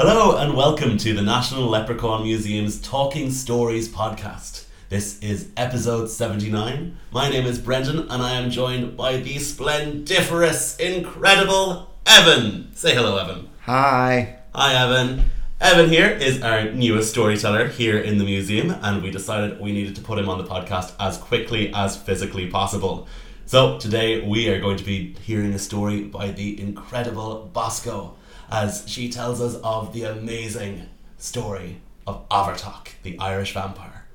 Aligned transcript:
Hello 0.00 0.36
and 0.36 0.54
welcome 0.54 0.96
to 0.96 1.12
the 1.12 1.22
National 1.22 1.68
Leprechaun 1.68 2.22
Museum's 2.22 2.80
Talking 2.80 3.32
Stories 3.32 3.88
podcast. 3.88 4.66
This 4.90 5.18
is 5.18 5.48
episode 5.56 6.08
79. 6.08 6.96
My 7.10 7.28
name 7.28 7.46
is 7.46 7.58
Brendan 7.58 8.08
and 8.08 8.22
I 8.22 8.34
am 8.34 8.48
joined 8.48 8.96
by 8.96 9.16
the 9.16 9.40
splendiferous, 9.40 10.78
incredible 10.78 11.90
Evan. 12.06 12.72
Say 12.76 12.94
hello, 12.94 13.16
Evan. 13.16 13.48
Hi. 13.62 14.38
Hi, 14.54 14.74
Evan. 14.74 15.32
Evan 15.60 15.90
here 15.90 16.10
is 16.10 16.42
our 16.42 16.70
newest 16.70 17.10
storyteller 17.10 17.66
here 17.66 17.98
in 17.98 18.18
the 18.18 18.24
museum, 18.24 18.70
and 18.80 19.02
we 19.02 19.10
decided 19.10 19.60
we 19.60 19.72
needed 19.72 19.96
to 19.96 20.00
put 20.00 20.20
him 20.20 20.28
on 20.28 20.38
the 20.38 20.44
podcast 20.44 20.92
as 21.00 21.18
quickly 21.18 21.72
as 21.74 21.96
physically 21.96 22.46
possible. 22.46 23.08
So 23.46 23.80
today 23.80 24.20
we 24.24 24.48
are 24.48 24.60
going 24.60 24.76
to 24.76 24.84
be 24.84 25.16
hearing 25.24 25.54
a 25.54 25.58
story 25.58 26.04
by 26.04 26.30
the 26.30 26.60
incredible 26.60 27.50
Bosco 27.52 28.14
as 28.50 28.84
she 28.86 29.10
tells 29.10 29.40
us 29.40 29.56
of 29.62 29.92
the 29.92 30.04
amazing 30.04 30.88
story 31.18 31.80
of 32.06 32.28
Abhartach, 32.28 32.92
the 33.02 33.18
Irish 33.18 33.52
vampire. 33.52 34.06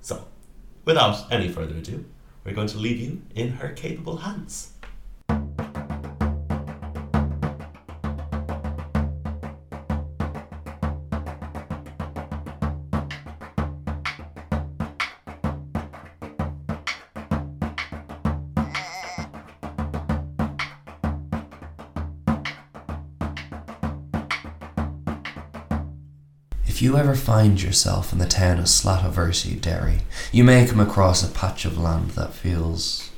So, 0.00 0.26
without 0.84 1.30
any 1.30 1.48
further 1.48 1.76
ado, 1.76 2.04
we're 2.44 2.54
going 2.54 2.68
to 2.68 2.78
leave 2.78 2.98
you 2.98 3.22
in 3.34 3.52
her 3.54 3.68
capable 3.68 4.18
hands. 4.18 4.71
If 26.72 26.80
you 26.80 26.96
ever 26.96 27.14
find 27.14 27.60
yourself 27.60 28.14
in 28.14 28.18
the 28.18 28.24
town 28.24 28.58
of 28.58 28.64
Slaghtaverty, 28.64 29.60
Derry, 29.60 30.00
you 30.32 30.42
may 30.42 30.66
come 30.66 30.80
across 30.80 31.22
a 31.22 31.30
patch 31.30 31.66
of 31.66 31.76
land 31.76 32.12
that 32.12 32.32
feels 32.32 33.10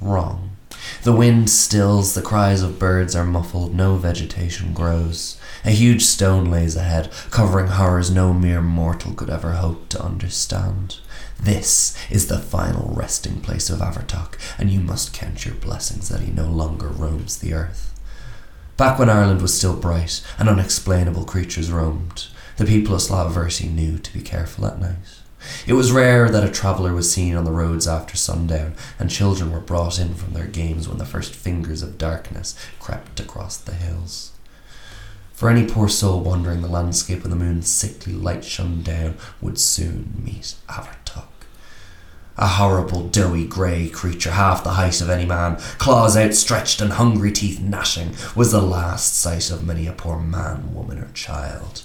wrong. 0.00 0.56
The 1.02 1.12
wind 1.12 1.50
stills, 1.50 2.14
the 2.14 2.22
cries 2.22 2.62
of 2.62 2.78
birds 2.78 3.16
are 3.16 3.24
muffled, 3.24 3.74
no 3.74 3.96
vegetation 3.96 4.72
grows. 4.72 5.36
A 5.64 5.70
huge 5.70 6.04
stone 6.04 6.44
lays 6.48 6.76
ahead, 6.76 7.10
covering 7.32 7.66
horrors 7.66 8.08
no 8.08 8.32
mere 8.32 8.62
mortal 8.62 9.14
could 9.14 9.30
ever 9.30 9.54
hope 9.54 9.88
to 9.88 10.02
understand. 10.02 10.98
This 11.40 11.96
is 12.08 12.28
the 12.28 12.38
final 12.38 12.94
resting 12.94 13.40
place 13.40 13.68
of 13.68 13.80
Abhartach, 13.80 14.38
and 14.56 14.70
you 14.70 14.78
must 14.78 15.12
count 15.12 15.44
your 15.44 15.56
blessings 15.56 16.08
that 16.08 16.20
he 16.20 16.30
no 16.30 16.46
longer 16.46 16.86
roams 16.86 17.38
the 17.38 17.52
earth. 17.52 17.92
Back 18.76 19.00
when 19.00 19.10
Ireland 19.10 19.42
was 19.42 19.52
still 19.52 19.76
bright 19.76 20.22
and 20.38 20.48
unexplainable 20.48 21.24
creatures 21.24 21.72
roamed, 21.72 22.28
the 22.56 22.66
people 22.66 22.94
of 22.94 23.00
Slaghtaverty 23.00 23.70
knew 23.70 23.98
to 23.98 24.12
be 24.12 24.20
careful 24.20 24.66
at 24.66 24.80
night. 24.80 24.96
It 25.66 25.72
was 25.72 25.90
rare 25.90 26.28
that 26.28 26.44
a 26.44 26.50
traveller 26.50 26.94
was 26.94 27.12
seen 27.12 27.34
on 27.34 27.44
the 27.44 27.50
roads 27.50 27.88
after 27.88 28.16
sundown, 28.16 28.74
and 28.98 29.10
children 29.10 29.50
were 29.50 29.60
brought 29.60 29.98
in 29.98 30.14
from 30.14 30.34
their 30.34 30.46
games 30.46 30.88
when 30.88 30.98
the 30.98 31.04
first 31.04 31.34
fingers 31.34 31.82
of 31.82 31.98
darkness 31.98 32.54
crept 32.78 33.18
across 33.18 33.56
the 33.56 33.74
hills. 33.74 34.32
For 35.32 35.50
any 35.50 35.66
poor 35.66 35.88
soul 35.88 36.20
wandering 36.20 36.62
the 36.62 36.68
landscape 36.68 37.22
when 37.22 37.30
the 37.30 37.36
moon's 37.36 37.68
sickly 37.68 38.12
light 38.12 38.44
shone 38.44 38.82
down 38.82 39.16
would 39.40 39.58
soon 39.58 40.22
meet 40.24 40.54
Abhartach. 40.68 41.26
A 42.38 42.46
horrible, 42.46 43.08
doughy 43.08 43.46
grey 43.46 43.88
creature, 43.88 44.30
half 44.30 44.62
the 44.64 44.70
height 44.70 45.00
of 45.00 45.10
any 45.10 45.26
man, 45.26 45.56
claws 45.78 46.16
outstretched 46.16 46.80
and 46.80 46.92
hungry 46.92 47.32
teeth 47.32 47.60
gnashing, 47.60 48.14
was 48.36 48.52
the 48.52 48.62
last 48.62 49.18
sight 49.18 49.50
of 49.50 49.66
many 49.66 49.86
a 49.86 49.92
poor 49.92 50.18
man, 50.18 50.72
woman, 50.72 50.98
or 50.98 51.10
child. 51.12 51.82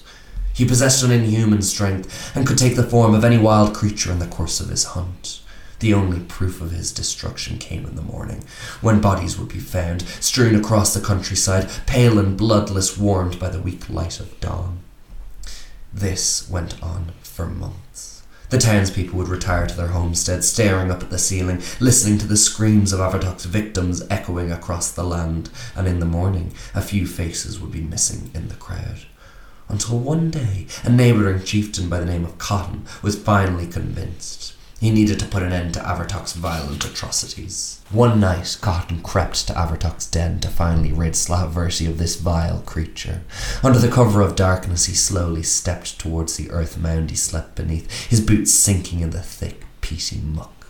He 0.57 0.65
possessed 0.65 1.03
an 1.03 1.11
inhuman 1.11 1.61
strength 1.61 2.35
and 2.35 2.47
could 2.47 2.57
take 2.57 2.75
the 2.75 2.81
form 2.81 3.13
of 3.13 3.23
any 3.23 3.37
wild 3.37 3.75
creature 3.75 4.11
in 4.11 4.17
the 4.17 4.25
course 4.25 4.59
of 4.59 4.69
his 4.69 4.85
hunt. 4.85 5.39
The 5.81 5.93
only 5.93 6.21
proof 6.21 6.61
of 6.61 6.71
his 6.71 6.91
destruction 6.91 7.59
came 7.59 7.85
in 7.85 7.95
the 7.95 8.01
morning, 8.01 8.43
when 8.81 8.99
bodies 8.99 9.37
would 9.37 9.49
be 9.49 9.59
found 9.59 10.01
strewn 10.19 10.55
across 10.55 10.95
the 10.95 10.99
countryside, 10.99 11.69
pale 11.85 12.17
and 12.17 12.35
bloodless, 12.35 12.97
warmed 12.97 13.39
by 13.39 13.49
the 13.49 13.61
weak 13.61 13.87
light 13.87 14.19
of 14.19 14.39
dawn. 14.39 14.79
This 15.93 16.49
went 16.49 16.81
on 16.81 17.11
for 17.21 17.45
months. 17.45 18.23
The 18.49 18.57
townspeople 18.57 19.15
would 19.15 19.27
retire 19.27 19.67
to 19.67 19.77
their 19.77 19.89
homesteads, 19.89 20.49
staring 20.49 20.89
up 20.89 21.03
at 21.03 21.11
the 21.11 21.19
ceiling, 21.19 21.61
listening 21.79 22.17
to 22.17 22.27
the 22.27 22.35
screams 22.35 22.93
of 22.93 22.99
Abhartach's 22.99 23.45
victims 23.45 24.01
echoing 24.09 24.51
across 24.51 24.89
the 24.89 25.03
land, 25.03 25.51
and 25.75 25.87
in 25.87 25.99
the 25.99 26.07
morning 26.07 26.51
a 26.73 26.81
few 26.81 27.05
faces 27.05 27.59
would 27.59 27.71
be 27.71 27.81
missing 27.81 28.31
in 28.33 28.47
the 28.47 28.55
crowd 28.55 29.05
until 29.69 29.99
one 29.99 30.29
day 30.29 30.67
a 30.83 30.89
neighbouring 30.89 31.43
chieftain 31.43 31.89
by 31.89 31.99
the 31.99 32.05
name 32.05 32.25
of 32.25 32.37
Cotton 32.37 32.85
was 33.01 33.21
finally 33.21 33.67
convinced. 33.67 34.53
He 34.79 34.91
needed 34.91 35.19
to 35.19 35.25
put 35.25 35.41
an 35.41 35.53
end 35.53 35.73
to 35.73 35.79
Abhartach's 35.79 36.33
violent 36.33 36.85
atrocities. 36.85 37.81
One 37.89 38.19
night, 38.19 38.59
Cotton 38.61 39.01
crept 39.01 39.47
to 39.47 39.53
Abhartach's 39.53 40.05
den 40.05 40.39
to 40.41 40.49
finally 40.49 40.91
rid 40.91 41.13
Slaghtaverty 41.13 41.89
of 41.89 41.97
this 41.97 42.15
vile 42.15 42.59
creature. 42.59 43.21
Under 43.63 43.79
the 43.79 43.89
cover 43.89 44.21
of 44.21 44.35
darkness, 44.35 44.85
he 44.85 44.93
slowly 44.93 45.41
stepped 45.41 45.97
towards 45.97 46.37
the 46.37 46.51
earth 46.51 46.77
mound 46.77 47.09
he 47.09 47.15
slept 47.15 47.55
beneath, 47.55 47.91
his 48.07 48.21
boots 48.21 48.53
sinking 48.53 48.99
in 48.99 49.09
the 49.09 49.21
thick, 49.23 49.65
peaty 49.81 50.19
muck. 50.19 50.67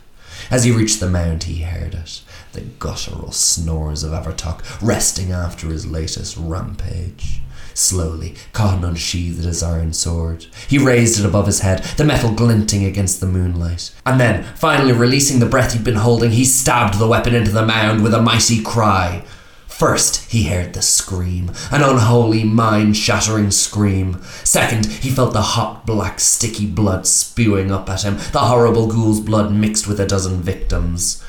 As 0.50 0.64
he 0.64 0.72
reached 0.72 1.02
the 1.02 1.10
mound, 1.10 1.44
he 1.44 1.64
heard 1.64 1.94
it 1.94 2.22
the 2.54 2.62
guttural 2.62 3.32
snores 3.32 4.04
of 4.04 4.14
Abhartach, 4.14 4.64
resting 4.82 5.32
after 5.32 5.68
his 5.68 5.86
latest 5.86 6.38
rampage. 6.38 7.42
Slowly, 7.78 8.34
Cotton 8.54 8.84
unsheathed 8.84 9.46
his 9.46 9.62
iron 9.62 9.94
sword. 9.94 10.48
He 10.68 10.80
raised 10.80 11.20
it 11.20 11.26
above 11.28 11.46
his 11.46 11.60
head, 11.60 11.84
the 11.96 12.04
metal 12.04 12.32
glinting 12.32 12.84
against 12.84 13.20
the 13.20 13.28
moonlight. 13.28 13.92
And 14.04 14.20
then, 14.20 14.46
finally 14.56 14.94
releasing 14.94 15.38
the 15.38 15.46
breath 15.46 15.74
he'd 15.74 15.84
been 15.84 15.98
holding, 15.98 16.32
he 16.32 16.44
stabbed 16.44 16.98
the 16.98 17.08
weapon 17.08 17.36
into 17.36 17.52
the 17.52 17.68
mound 17.68 18.02
with 18.02 18.16
a 18.16 18.22
mighty 18.22 18.64
cry. 18.64 19.24
First, 19.68 20.32
he 20.32 20.46
heard 20.46 20.74
the 20.74 20.82
scream, 20.82 21.52
an 21.70 21.84
unholy, 21.84 22.44
mind 22.44 22.98
shattering 22.98 23.52
scream. 23.52 24.24
Second, 24.44 24.88
he 24.88 25.12
felt 25.12 25.34
the 25.34 25.44
hot, 25.44 25.86
black, 25.86 26.20
sticky 26.20 26.66
blood 26.66 27.06
spewing 27.06 27.72
up 27.72 27.92
at 27.92 28.02
him, 28.02 28.16
the 28.32 28.40
horrible 28.40 28.88
ghoul's 28.88 29.20
blood 29.20 29.54
mixed 29.54 29.88
with 29.88 30.00
a 30.00 30.08
dozen 30.08 30.42
victims. 30.42 31.24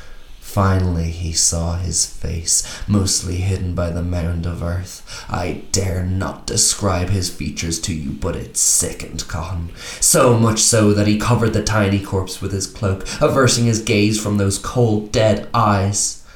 Finally, 0.58 1.12
he 1.12 1.32
saw 1.32 1.76
his 1.76 2.04
face, 2.04 2.64
mostly 2.88 3.36
hidden 3.36 3.76
by 3.76 3.90
the 3.90 4.02
mound 4.02 4.44
of 4.44 4.60
earth. 4.60 5.24
I 5.28 5.62
dare 5.70 6.04
not 6.04 6.48
describe 6.48 7.10
his 7.10 7.30
features 7.30 7.78
to 7.82 7.94
you, 7.94 8.10
but 8.10 8.34
it 8.34 8.56
sickened 8.56 9.28
Cotton. 9.28 9.70
So 10.00 10.36
much 10.36 10.58
so 10.58 10.92
that 10.94 11.06
he 11.06 11.16
covered 11.16 11.52
the 11.52 11.62
tiny 11.62 12.00
corpse 12.00 12.42
with 12.42 12.50
his 12.50 12.66
cloak, 12.66 13.06
averting 13.20 13.66
his 13.66 13.80
gaze 13.80 14.20
from 14.20 14.38
those 14.38 14.58
cold, 14.58 15.12
dead 15.12 15.48
eyes. 15.54 16.26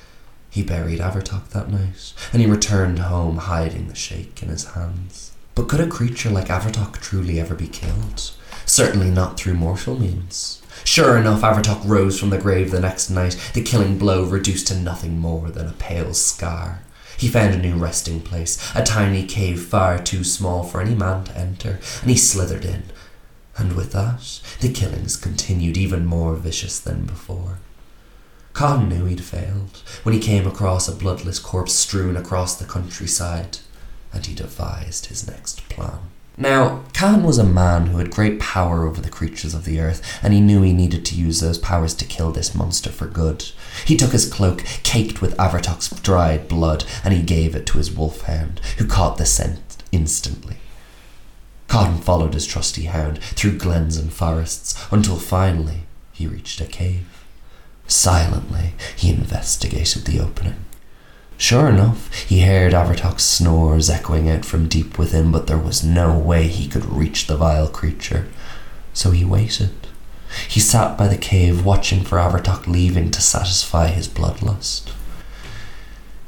He 0.50 0.62
buried 0.62 1.00
Abhartach 1.00 1.48
that 1.48 1.72
night, 1.72 2.12
and 2.32 2.40
he 2.40 2.46
returned 2.46 3.00
home, 3.00 3.38
hiding 3.38 3.88
the 3.88 3.96
shake 3.96 4.40
in 4.40 4.50
his 4.50 4.66
hands. 4.66 5.32
But 5.56 5.68
could 5.68 5.80
a 5.80 5.88
creature 5.88 6.30
like 6.30 6.46
Abhartach 6.46 7.00
truly 7.00 7.40
ever 7.40 7.56
be 7.56 7.66
killed? 7.66 8.30
Certainly 8.66 9.10
not 9.10 9.36
through 9.36 9.54
mortal 9.54 9.98
means. 9.98 10.61
Sure 10.84 11.16
enough, 11.16 11.42
Abhartach 11.42 11.82
rose 11.84 12.18
from 12.18 12.30
the 12.30 12.38
grave 12.38 12.70
the 12.70 12.80
next 12.80 13.08
night, 13.08 13.38
the 13.54 13.62
killing 13.62 13.98
blow 13.98 14.24
reduced 14.24 14.66
to 14.68 14.76
nothing 14.76 15.18
more 15.18 15.50
than 15.50 15.66
a 15.66 15.72
pale 15.72 16.12
scar. 16.12 16.82
He 17.16 17.28
found 17.28 17.54
a 17.54 17.58
new 17.58 17.76
resting 17.76 18.20
place, 18.20 18.58
a 18.74 18.82
tiny 18.82 19.24
cave 19.24 19.62
far 19.62 19.98
too 19.98 20.24
small 20.24 20.64
for 20.64 20.80
any 20.80 20.94
man 20.94 21.24
to 21.24 21.38
enter, 21.38 21.78
and 22.00 22.10
he 22.10 22.16
slithered 22.16 22.64
in. 22.64 22.84
And 23.56 23.74
with 23.74 23.92
that, 23.92 24.40
the 24.60 24.72
killings 24.72 25.16
continued 25.16 25.76
even 25.76 26.04
more 26.04 26.34
vicious 26.34 26.80
than 26.80 27.04
before. 27.04 27.58
Cotton 28.52 28.88
knew 28.88 29.04
he'd 29.04 29.24
failed 29.24 29.82
when 30.02 30.14
he 30.14 30.20
came 30.20 30.46
across 30.46 30.88
a 30.88 30.92
bloodless 30.92 31.38
corpse 31.38 31.72
strewn 31.72 32.16
across 32.16 32.56
the 32.56 32.64
countryside, 32.64 33.58
and 34.12 34.26
he 34.26 34.34
devised 34.34 35.06
his 35.06 35.26
next 35.26 35.68
plan. 35.68 36.11
Now, 36.38 36.82
Khan 36.94 37.24
was 37.24 37.36
a 37.36 37.44
man 37.44 37.86
who 37.86 37.98
had 37.98 38.10
great 38.10 38.40
power 38.40 38.86
over 38.86 39.02
the 39.02 39.10
creatures 39.10 39.52
of 39.52 39.64
the 39.64 39.80
earth, 39.80 40.18
and 40.22 40.32
he 40.32 40.40
knew 40.40 40.62
he 40.62 40.72
needed 40.72 41.04
to 41.06 41.14
use 41.14 41.40
those 41.40 41.58
powers 41.58 41.94
to 41.94 42.06
kill 42.06 42.32
this 42.32 42.54
monster 42.54 42.90
for 42.90 43.06
good. 43.06 43.44
He 43.84 43.96
took 43.96 44.12
his 44.12 44.32
cloak, 44.32 44.64
caked 44.82 45.20
with 45.20 45.36
Abhartach's 45.38 45.90
dried 46.00 46.48
blood, 46.48 46.84
and 47.04 47.12
he 47.12 47.22
gave 47.22 47.54
it 47.54 47.66
to 47.66 47.78
his 47.78 47.92
wolfhound, 47.92 48.60
who 48.78 48.86
caught 48.86 49.18
the 49.18 49.26
scent 49.26 49.82
instantly. 49.92 50.56
Cotton 51.68 51.98
followed 51.98 52.34
his 52.34 52.46
trusty 52.46 52.84
hound 52.84 53.18
through 53.22 53.58
glens 53.58 53.96
and 53.96 54.12
forests 54.12 54.74
until 54.90 55.16
finally 55.16 55.84
he 56.12 56.26
reached 56.26 56.60
a 56.60 56.66
cave. 56.66 57.06
Silently, 57.86 58.74
he 58.96 59.10
investigated 59.10 60.06
the 60.06 60.20
opening. 60.20 60.64
Sure 61.42 61.68
enough, 61.68 62.14
he 62.22 62.42
heard 62.42 62.72
Abhartach's 62.72 63.24
snores 63.24 63.90
echoing 63.90 64.30
out 64.30 64.44
from 64.44 64.68
deep 64.68 64.96
within, 64.96 65.32
but 65.32 65.48
there 65.48 65.58
was 65.58 65.82
no 65.82 66.16
way 66.16 66.46
he 66.46 66.68
could 66.68 66.84
reach 66.84 67.26
the 67.26 67.36
vile 67.36 67.66
creature. 67.66 68.28
So 68.92 69.10
he 69.10 69.24
waited. 69.24 69.74
He 70.46 70.60
sat 70.60 70.96
by 70.96 71.08
the 71.08 71.18
cave, 71.18 71.64
watching 71.64 72.04
for 72.04 72.18
Abhartach 72.18 72.68
leaving 72.68 73.10
to 73.10 73.20
satisfy 73.20 73.88
his 73.88 74.06
bloodlust. 74.06 74.92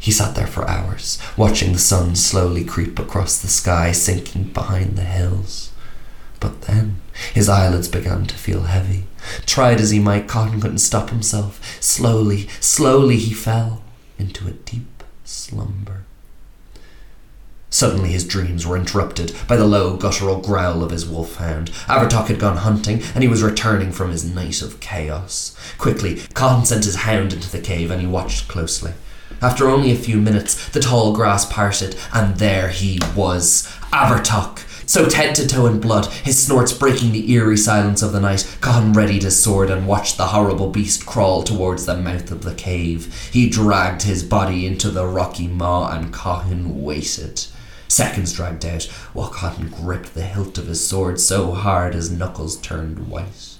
He 0.00 0.10
sat 0.10 0.34
there 0.34 0.48
for 0.48 0.68
hours, 0.68 1.20
watching 1.36 1.72
the 1.72 1.78
sun 1.78 2.16
slowly 2.16 2.64
creep 2.64 2.98
across 2.98 3.40
the 3.40 3.46
sky, 3.46 3.92
sinking 3.92 4.48
behind 4.52 4.96
the 4.96 5.02
hills. 5.02 5.70
But 6.40 6.62
then 6.62 7.00
His 7.32 7.48
eyelids 7.48 7.86
began 7.86 8.26
to 8.26 8.34
feel 8.34 8.62
heavy. 8.62 9.04
Tried 9.46 9.80
as 9.80 9.90
he 9.90 10.00
might, 10.00 10.26
Cotton 10.26 10.60
couldn't 10.60 10.78
stop 10.78 11.10
himself. 11.10 11.80
Slowly, 11.80 12.48
slowly 12.58 13.16
he 13.18 13.32
fell 13.32 13.80
into 14.18 14.48
a 14.48 14.50
deep 14.52 14.93
slumber. 15.24 16.04
Suddenly 17.70 18.12
his 18.12 18.24
dreams 18.24 18.64
were 18.64 18.76
interrupted 18.76 19.34
by 19.48 19.56
the 19.56 19.66
low 19.66 19.96
guttural 19.96 20.40
growl 20.40 20.84
of 20.84 20.92
his 20.92 21.08
wolfhound. 21.08 21.70
Abhartach 21.88 22.28
had 22.28 22.38
gone 22.38 22.58
hunting, 22.58 23.02
and 23.14 23.24
he 23.24 23.28
was 23.28 23.42
returning 23.42 23.90
from 23.90 24.12
his 24.12 24.24
night 24.24 24.62
of 24.62 24.78
chaos. 24.78 25.56
Quickly, 25.76 26.20
Cotton 26.34 26.64
sent 26.64 26.84
his 26.84 26.94
hound 26.94 27.32
into 27.32 27.50
the 27.50 27.60
cave, 27.60 27.90
and 27.90 28.00
he 28.00 28.06
watched 28.06 28.46
closely. 28.46 28.92
After 29.42 29.68
only 29.68 29.90
a 29.90 29.96
few 29.96 30.20
minutes, 30.20 30.68
the 30.68 30.78
tall 30.78 31.12
grass 31.14 31.44
parted, 31.44 31.96
and 32.12 32.36
there 32.36 32.68
he 32.68 33.00
was, 33.16 33.66
Abhartach, 33.92 34.60
soaked 34.86 35.12
head 35.14 35.34
to 35.34 35.46
toe 35.46 35.66
in 35.66 35.80
blood, 35.80 36.06
his 36.06 36.42
snorts 36.42 36.72
breaking 36.72 37.12
the 37.12 37.30
eerie 37.32 37.56
silence 37.56 38.02
of 38.02 38.12
the 38.12 38.20
night. 38.20 38.56
Cotton 38.60 38.92
readied 38.92 39.22
his 39.22 39.42
sword 39.42 39.70
and 39.70 39.86
watched 39.86 40.16
the 40.16 40.26
horrible 40.26 40.70
beast 40.70 41.06
crawl 41.06 41.42
towards 41.42 41.86
the 41.86 41.96
mouth 41.96 42.30
of 42.30 42.42
the 42.42 42.54
cave. 42.54 43.30
He 43.32 43.48
dragged 43.48 44.02
his 44.02 44.22
body 44.22 44.66
into 44.66 44.90
the 44.90 45.06
rocky 45.06 45.48
maw, 45.48 45.90
and 45.90 46.12
Cotton 46.12 46.82
waited. 46.82 47.46
Seconds 47.88 48.32
dragged 48.32 48.64
out, 48.64 48.84
while 49.12 49.28
Cotton 49.28 49.68
gripped 49.68 50.14
the 50.14 50.22
hilt 50.22 50.58
of 50.58 50.66
his 50.66 50.86
sword 50.86 51.20
so 51.20 51.52
hard 51.52 51.94
his 51.94 52.10
knuckles 52.10 52.56
turned 52.56 53.08
white. 53.08 53.53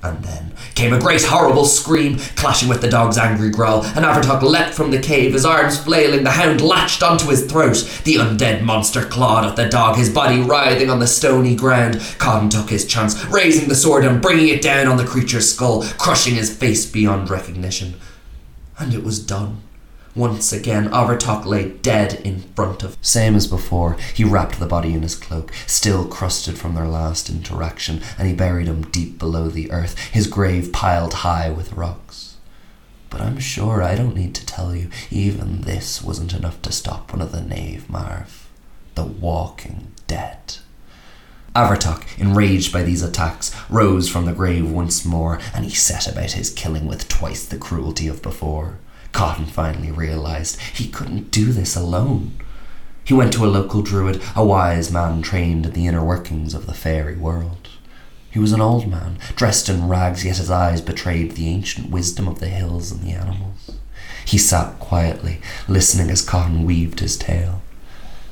And 0.00 0.22
then 0.22 0.52
came 0.76 0.92
a 0.92 1.00
great 1.00 1.24
horrible 1.24 1.64
scream, 1.64 2.18
clashing 2.36 2.68
with 2.68 2.80
the 2.80 2.88
dog's 2.88 3.18
angry 3.18 3.50
growl, 3.50 3.84
and 3.84 4.04
Abhartach 4.04 4.42
leapt 4.42 4.74
from 4.74 4.92
the 4.92 5.00
cave, 5.00 5.32
his 5.32 5.44
arms 5.44 5.76
flailing, 5.76 6.22
the 6.22 6.30
hound 6.30 6.60
latched 6.60 7.02
onto 7.02 7.26
his 7.26 7.44
throat. 7.46 7.78
The 8.04 8.14
undead 8.14 8.62
monster 8.62 9.04
clawed 9.04 9.44
at 9.44 9.56
the 9.56 9.68
dog, 9.68 9.96
his 9.96 10.08
body 10.08 10.40
writhing 10.40 10.88
on 10.88 11.00
the 11.00 11.06
stony 11.08 11.56
ground. 11.56 12.00
Cotton 12.18 12.48
took 12.48 12.70
his 12.70 12.86
chance, 12.86 13.24
raising 13.24 13.68
the 13.68 13.74
sword 13.74 14.04
and 14.04 14.22
bringing 14.22 14.48
it 14.48 14.62
down 14.62 14.86
on 14.86 14.98
the 14.98 15.04
creature's 15.04 15.52
skull, 15.52 15.82
crushing 15.98 16.36
his 16.36 16.56
face 16.56 16.86
beyond 16.86 17.28
recognition. 17.28 17.94
And 18.78 18.94
it 18.94 19.02
was 19.02 19.18
done. 19.18 19.62
Once 20.18 20.52
again, 20.52 20.88
Abhartach 20.88 21.46
lay 21.46 21.68
dead 21.68 22.14
in 22.24 22.40
front 22.40 22.82
of. 22.82 22.96
Same 23.00 23.36
as 23.36 23.46
before, 23.46 23.96
he 24.14 24.24
wrapped 24.24 24.58
the 24.58 24.66
body 24.66 24.92
in 24.92 25.02
his 25.02 25.14
cloak, 25.14 25.52
still 25.64 26.04
crusted 26.04 26.58
from 26.58 26.74
their 26.74 26.88
last 26.88 27.30
interaction, 27.30 28.00
and 28.18 28.26
he 28.26 28.34
buried 28.34 28.66
him 28.66 28.82
deep 28.82 29.16
below 29.16 29.46
the 29.46 29.70
earth, 29.70 29.96
his 30.08 30.26
grave 30.26 30.72
piled 30.72 31.14
high 31.14 31.50
with 31.50 31.72
rocks. 31.74 32.34
But 33.10 33.20
I'm 33.20 33.38
sure 33.38 33.80
I 33.80 33.94
don't 33.94 34.16
need 34.16 34.34
to 34.34 34.44
tell 34.44 34.74
you, 34.74 34.90
even 35.08 35.60
this 35.60 36.02
wasn't 36.02 36.34
enough 36.34 36.60
to 36.62 36.72
stop 36.72 37.12
one 37.12 37.22
of 37.22 37.30
the 37.30 37.38
neamh-mhairbh. 37.38 38.46
The 38.96 39.04
walking 39.04 39.92
dead. 40.08 40.56
Abhartach, 41.54 42.18
enraged 42.18 42.72
by 42.72 42.82
these 42.82 43.04
attacks, 43.04 43.54
rose 43.70 44.08
from 44.08 44.24
the 44.24 44.32
grave 44.32 44.68
once 44.68 45.04
more, 45.04 45.38
and 45.54 45.64
he 45.64 45.70
set 45.70 46.08
about 46.08 46.32
his 46.32 46.50
killing 46.50 46.88
with 46.88 47.06
twice 47.06 47.46
the 47.46 47.56
cruelty 47.56 48.08
of 48.08 48.20
before. 48.20 48.78
Cotton 49.12 49.46
finally 49.46 49.90
realized 49.90 50.60
he 50.60 50.88
couldn't 50.88 51.30
do 51.30 51.52
this 51.52 51.74
alone. 51.74 52.32
He 53.04 53.14
went 53.14 53.32
to 53.32 53.44
a 53.44 53.48
local 53.48 53.82
druid, 53.82 54.22
a 54.36 54.44
wise 54.44 54.92
man 54.92 55.22
trained 55.22 55.66
in 55.66 55.72
the 55.72 55.86
inner 55.86 56.04
workings 56.04 56.54
of 56.54 56.66
the 56.66 56.74
fairy 56.74 57.16
world. 57.16 57.68
He 58.30 58.38
was 58.38 58.52
an 58.52 58.60
old 58.60 58.86
man, 58.86 59.18
dressed 59.34 59.68
in 59.68 59.88
rags, 59.88 60.24
yet 60.24 60.36
his 60.36 60.50
eyes 60.50 60.80
betrayed 60.80 61.32
the 61.32 61.48
ancient 61.48 61.90
wisdom 61.90 62.28
of 62.28 62.40
the 62.40 62.48
hills 62.48 62.92
and 62.92 63.02
the 63.02 63.12
animals. 63.12 63.72
He 64.24 64.38
sat 64.38 64.78
quietly, 64.78 65.40
listening 65.66 66.10
as 66.10 66.22
Cotton 66.22 66.64
weaved 66.64 67.00
his 67.00 67.16
tale. 67.16 67.62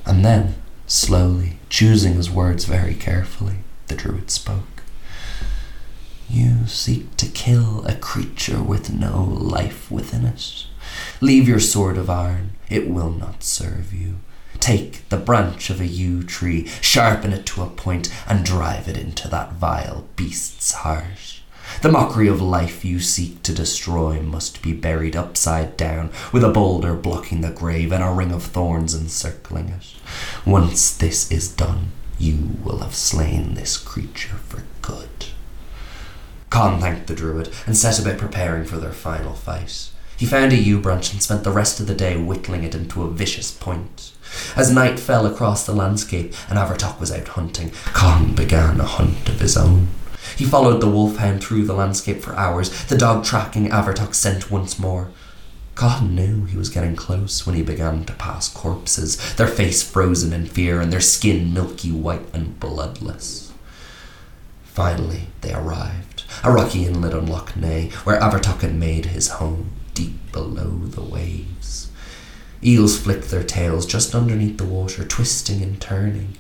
And 0.05 0.25
then, 0.25 0.57
slowly, 0.87 1.59
choosing 1.71 2.15
his 2.15 2.31
words 2.31 2.67
very 2.67 2.95
carefully, 2.95 3.57
the 3.89 3.97
druid 3.97 4.31
spoke. 4.31 4.83
You 6.29 6.67
seek 6.67 7.17
to 7.17 7.27
kill 7.27 7.85
a 7.87 7.95
with 8.87 9.01
no 9.01 9.25
life 9.25 9.91
within 9.91 10.25
it. 10.25 10.67
Leave 11.21 11.49
your 11.49 11.61
sword 11.61 11.99
of 11.99 12.11
iron, 12.11 12.53
it 12.69 12.89
will 12.89 13.11
not 13.11 13.43
serve 13.43 13.93
you. 13.93 14.17
Take 14.61 15.09
the 15.09 15.17
branch 15.17 15.71
of 15.71 15.81
a 15.81 15.87
yew 15.87 16.23
tree, 16.23 16.67
sharpen 16.81 17.33
it 17.33 17.47
to 17.47 17.63
a 17.63 17.69
point, 17.69 18.13
and 18.29 18.45
drive 18.45 18.89
it 18.89 18.97
into 18.97 19.29
that 19.29 19.55
vile 19.55 20.07
beast's 20.17 20.73
heart. 20.73 21.41
The 21.83 21.91
mockery 21.91 22.29
of 22.29 22.41
life 22.41 22.85
you 22.85 23.01
seek 23.01 23.43
to 23.43 23.53
destroy 23.53 24.23
must 24.23 24.63
be 24.63 24.73
buried 24.73 25.17
upside 25.17 25.77
down, 25.77 26.11
with 26.33 26.45
a 26.45 26.49
boulder 26.49 26.95
blocking 26.95 27.41
the 27.41 27.51
grave 27.51 27.93
and 27.93 28.05
a 28.05 28.11
ring 28.11 28.31
of 28.31 28.45
thorns 28.45 28.95
encircling 28.95 29.69
it. 29.71 29.95
Once 30.47 30.97
this 30.97 31.31
is 31.31 31.53
done, 31.53 31.91
you 32.19 32.57
will 32.63 32.79
have 32.79 32.95
slain 32.95 33.55
this 33.55 33.77
creature 33.77 34.37
for 34.37 34.63
good. 34.81 35.27
Con 36.57 36.81
thanked 36.81 37.07
the 37.07 37.15
druid 37.15 37.51
and 37.67 37.77
set 37.77 37.99
about 37.99 38.17
preparing 38.17 38.65
for 38.65 38.79
their 38.79 38.91
final 38.91 39.35
fight. 39.35 39.91
He 40.17 40.25
found 40.25 40.55
a 40.55 40.57
yew 40.57 40.81
branch 40.81 41.13
and 41.13 41.23
spent 41.23 41.45
the 41.45 41.51
rest 41.51 41.81
of 41.81 41.87
the 41.87 41.95
day 41.95 42.17
whittling 42.17 42.65
it 42.65 42.75
into 42.75 43.03
a 43.03 43.11
vicious 43.11 43.51
point. 43.51 44.13
As 44.57 44.73
night 44.73 44.99
fell 44.99 45.27
across 45.27 45.67
the 45.67 45.75
landscape 45.75 46.33
and 46.49 46.59
Abhartach 46.59 46.99
was 46.99 47.13
out 47.13 47.29
hunting, 47.29 47.73
Con 47.93 48.35
began 48.35 48.81
a 48.81 48.87
hunt 48.87 49.29
of 49.29 49.39
his 49.39 49.55
own. 49.55 49.89
He 50.35 50.47
followed 50.47 50.81
the 50.81 50.89
wolfhound 50.89 51.45
through 51.45 51.67
the 51.67 51.75
landscape 51.75 52.23
for 52.23 52.35
hours, 52.37 52.87
the 52.87 52.97
dog 52.97 53.23
tracking 53.23 53.69
Abhartach's 53.69 54.17
scent 54.17 54.51
once 54.51 54.79
more. 54.79 55.11
Cotton 55.75 56.15
knew 56.15 56.47
he 56.47 56.57
was 56.57 56.71
getting 56.71 56.97
close 56.97 57.45
when 57.45 57.55
he 57.55 57.61
began 57.61 58.07
to 58.07 58.15
pass 58.15 58.49
corpses, 58.49 59.35
their 59.35 59.47
face 59.47 59.83
frozen 59.83 60.33
in 60.33 60.47
fear 60.47 60.81
and 60.81 60.91
their 60.91 61.01
skin 61.01 61.53
milky 61.53 61.93
white 61.93 62.33
and 62.33 62.59
bloodless. 62.59 63.53
Finally, 64.65 65.29
they 65.43 65.53
arrived, 65.53 66.16
a 66.43 66.51
rocky 66.51 66.85
inlet 66.85 67.15
on 67.15 67.27
Lough 67.27 67.47
Neagh, 67.57 67.93
where 68.05 68.21
Abhartach 68.21 68.61
had 68.61 68.75
made 68.75 69.07
his 69.07 69.29
home 69.29 69.71
deep 69.95 70.33
below 70.33 70.79
the 70.85 71.03
waves. 71.03 71.91
Eels 72.63 72.99
flicked 72.99 73.31
their 73.31 73.45
tails 73.45 73.87
just 73.87 74.15
underneath 74.15 74.59
the 74.59 74.65
water, 74.65 75.05
twisting 75.05 75.63
and 75.63 75.81
turning. 75.81 76.37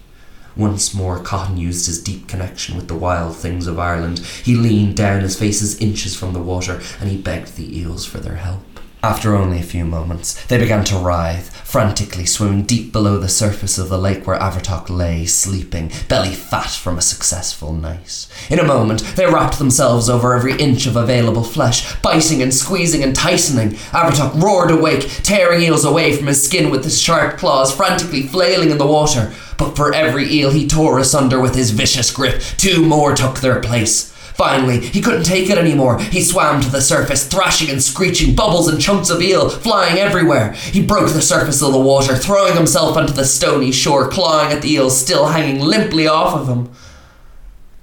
Once 0.56 0.94
more, 0.94 1.20
Cotton 1.20 1.58
used 1.58 1.86
his 1.86 2.02
deep 2.02 2.26
connection 2.26 2.76
with 2.76 2.88
the 2.88 2.94
wild 2.94 3.36
things 3.36 3.66
of 3.66 3.78
Ireland. 3.78 4.20
He 4.20 4.54
leaned 4.54 4.96
down, 4.96 5.20
his 5.20 5.38
face 5.38 5.78
inches 5.80 6.16
from 6.16 6.32
the 6.32 6.42
water, 6.42 6.80
and 6.98 7.10
he 7.10 7.18
begged 7.18 7.56
the 7.56 7.78
eels 7.78 8.06
for 8.06 8.18
their 8.18 8.36
help. 8.36 8.75
After 9.06 9.36
only 9.36 9.60
a 9.60 9.62
few 9.62 9.84
moments, 9.84 10.44
they 10.46 10.58
began 10.58 10.82
to 10.86 10.98
writhe, 10.98 11.54
frantically 11.64 12.26
swimming 12.26 12.64
deep 12.64 12.92
below 12.92 13.18
the 13.18 13.28
surface 13.28 13.78
of 13.78 13.88
the 13.88 13.98
lake 13.98 14.26
where 14.26 14.36
Abhartach 14.36 14.90
lay, 14.90 15.26
sleeping, 15.26 15.92
belly 16.08 16.34
fat 16.34 16.70
from 16.70 16.98
a 16.98 17.02
successful 17.02 17.72
night. 17.72 18.26
In 18.50 18.58
a 18.58 18.64
moment, 18.64 19.02
they 19.14 19.24
wrapped 19.24 19.60
themselves 19.60 20.10
over 20.10 20.34
every 20.34 20.58
inch 20.58 20.88
of 20.88 20.96
available 20.96 21.44
flesh, 21.44 21.94
biting 22.02 22.42
and 22.42 22.52
squeezing 22.52 23.04
and 23.04 23.14
tightening. 23.14 23.76
Abhartach 23.92 24.42
roared 24.42 24.72
awake, 24.72 25.08
tearing 25.22 25.62
eels 25.62 25.84
away 25.84 26.16
from 26.16 26.26
his 26.26 26.44
skin 26.44 26.68
with 26.68 26.82
his 26.82 27.00
sharp 27.00 27.38
claws, 27.38 27.72
frantically 27.72 28.22
flailing 28.22 28.72
in 28.72 28.78
the 28.78 28.88
water. 28.88 29.32
But 29.56 29.76
for 29.76 29.94
every 29.94 30.28
eel 30.32 30.50
he 30.50 30.66
tore 30.66 30.98
asunder 30.98 31.40
with 31.40 31.54
his 31.54 31.70
vicious 31.70 32.10
grip, 32.10 32.42
two 32.56 32.84
more 32.84 33.14
took 33.14 33.38
their 33.38 33.60
place. 33.60 34.15
Finally, 34.36 34.80
he 34.80 35.00
couldn't 35.00 35.24
take 35.24 35.48
it 35.48 35.56
anymore. 35.56 35.98
He 35.98 36.22
swam 36.22 36.60
to 36.60 36.68
the 36.70 36.82
surface, 36.82 37.26
thrashing 37.26 37.70
and 37.70 37.82
screeching, 37.82 38.34
bubbles 38.34 38.68
and 38.68 38.78
chunks 38.78 39.08
of 39.08 39.22
eel 39.22 39.48
flying 39.48 39.98
everywhere. 39.98 40.52
He 40.52 40.84
broke 40.84 41.10
the 41.10 41.22
surface 41.22 41.62
of 41.62 41.72
the 41.72 41.80
water, 41.80 42.14
throwing 42.14 42.54
himself 42.54 42.98
onto 42.98 43.14
the 43.14 43.24
stony 43.24 43.72
shore, 43.72 44.08
clawing 44.08 44.52
at 44.52 44.60
the 44.60 44.70
eels 44.70 45.00
still 45.00 45.28
hanging 45.28 45.62
limply 45.62 46.06
off 46.06 46.38
of 46.38 46.48
him. 46.48 46.70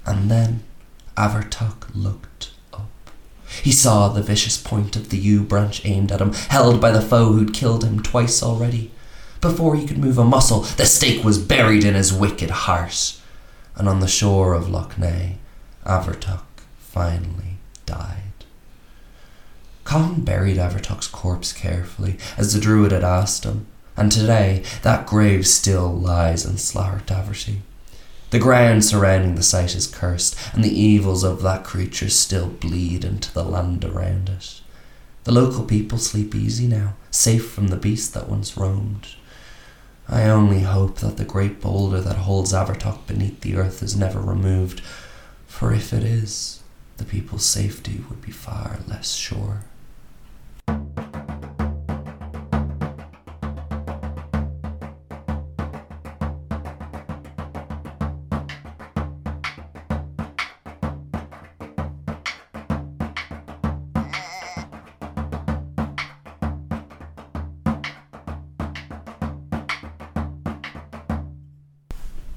And 0.06 0.30
then 0.30 0.62
Abhartach 1.16 1.92
looked 1.92 2.52
up. 2.72 2.88
He 3.64 3.72
saw 3.72 4.08
the 4.08 4.22
vicious 4.22 4.56
point 4.56 4.94
of 4.94 5.10
the 5.10 5.18
yew 5.18 5.42
branch 5.42 5.84
aimed 5.84 6.12
at 6.12 6.20
him, 6.20 6.34
held 6.34 6.80
by 6.80 6.92
the 6.92 7.02
foe 7.02 7.32
who'd 7.32 7.52
killed 7.52 7.82
him 7.82 8.00
twice 8.00 8.44
already. 8.44 8.92
Before 9.40 9.74
he 9.74 9.88
could 9.88 9.98
move 9.98 10.18
a 10.18 10.24
muscle, 10.24 10.60
the 10.60 10.86
stake 10.86 11.24
was 11.24 11.36
buried 11.36 11.82
in 11.82 11.94
his 11.94 12.12
wicked 12.12 12.50
heart. 12.50 13.20
And 13.74 13.88
on 13.88 13.98
the 13.98 14.06
shore 14.06 14.54
of 14.54 14.68
Lough 14.70 14.90
Neagh, 14.96 15.38
Abhartach 15.84 16.43
finally 16.94 17.56
died. 17.86 18.44
Con 19.82 20.20
buried 20.20 20.58
Abhartach's 20.58 21.08
corpse 21.08 21.52
carefully, 21.52 22.18
as 22.38 22.54
the 22.54 22.60
druid 22.60 22.92
had 22.92 23.02
asked 23.02 23.42
him, 23.42 23.66
and 23.96 24.12
today 24.12 24.62
that 24.82 25.04
grave 25.04 25.44
still 25.44 25.92
lies 25.92 26.46
in 26.46 26.52
Slaghtaverty. 26.52 27.56
The 28.30 28.38
ground 28.38 28.84
surrounding 28.84 29.34
the 29.34 29.42
site 29.42 29.74
is 29.74 29.88
cursed, 29.88 30.36
and 30.52 30.62
the 30.62 30.80
evils 30.80 31.24
of 31.24 31.42
that 31.42 31.64
creature 31.64 32.08
still 32.08 32.46
bleed 32.46 33.04
into 33.04 33.34
the 33.34 33.42
land 33.42 33.84
around 33.84 34.28
it. 34.28 34.60
The 35.24 35.32
local 35.32 35.64
people 35.64 35.98
sleep 35.98 36.32
easy 36.32 36.68
now, 36.68 36.94
safe 37.10 37.50
from 37.50 37.68
the 37.68 37.76
beast 37.76 38.14
that 38.14 38.28
once 38.28 38.56
roamed. 38.56 39.08
I 40.08 40.28
only 40.28 40.60
hope 40.60 40.98
that 40.98 41.16
the 41.16 41.24
great 41.24 41.60
boulder 41.60 42.00
that 42.00 42.18
holds 42.18 42.52
Abhartach 42.52 43.08
beneath 43.08 43.40
the 43.40 43.56
earth 43.56 43.82
is 43.82 43.96
never 43.96 44.20
removed, 44.20 44.80
for 45.48 45.72
if 45.72 45.92
it 45.92 46.04
is, 46.04 46.60
the 46.96 47.04
people's 47.04 47.44
safety 47.44 48.04
would 48.08 48.22
be 48.22 48.30
far 48.32 48.78
less 48.88 49.14
sure. 49.14 49.62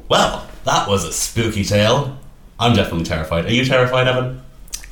Well, 0.09 0.47
that 0.63 0.87
was 0.87 1.03
a 1.03 1.11
spooky 1.11 1.63
tale. 1.65 2.17
I'm 2.59 2.73
definitely 2.73 3.05
terrified. 3.05 3.45
Are 3.45 3.51
you 3.51 3.65
terrified, 3.65 4.07
Evan? 4.07 4.41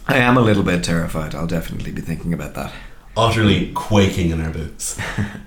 I 0.08 0.18
am 0.18 0.38
a 0.38 0.42
little 0.42 0.64
bit 0.64 0.84
terrified. 0.84 1.34
I'll 1.34 1.48
definitely 1.48 1.92
be 1.92 2.02
thinking 2.02 2.34
about 2.34 2.54
that. 2.56 2.72
Utterly 3.18 3.72
quaking 3.74 4.30
in 4.32 4.42
our 4.42 4.52
boots. 4.52 5.00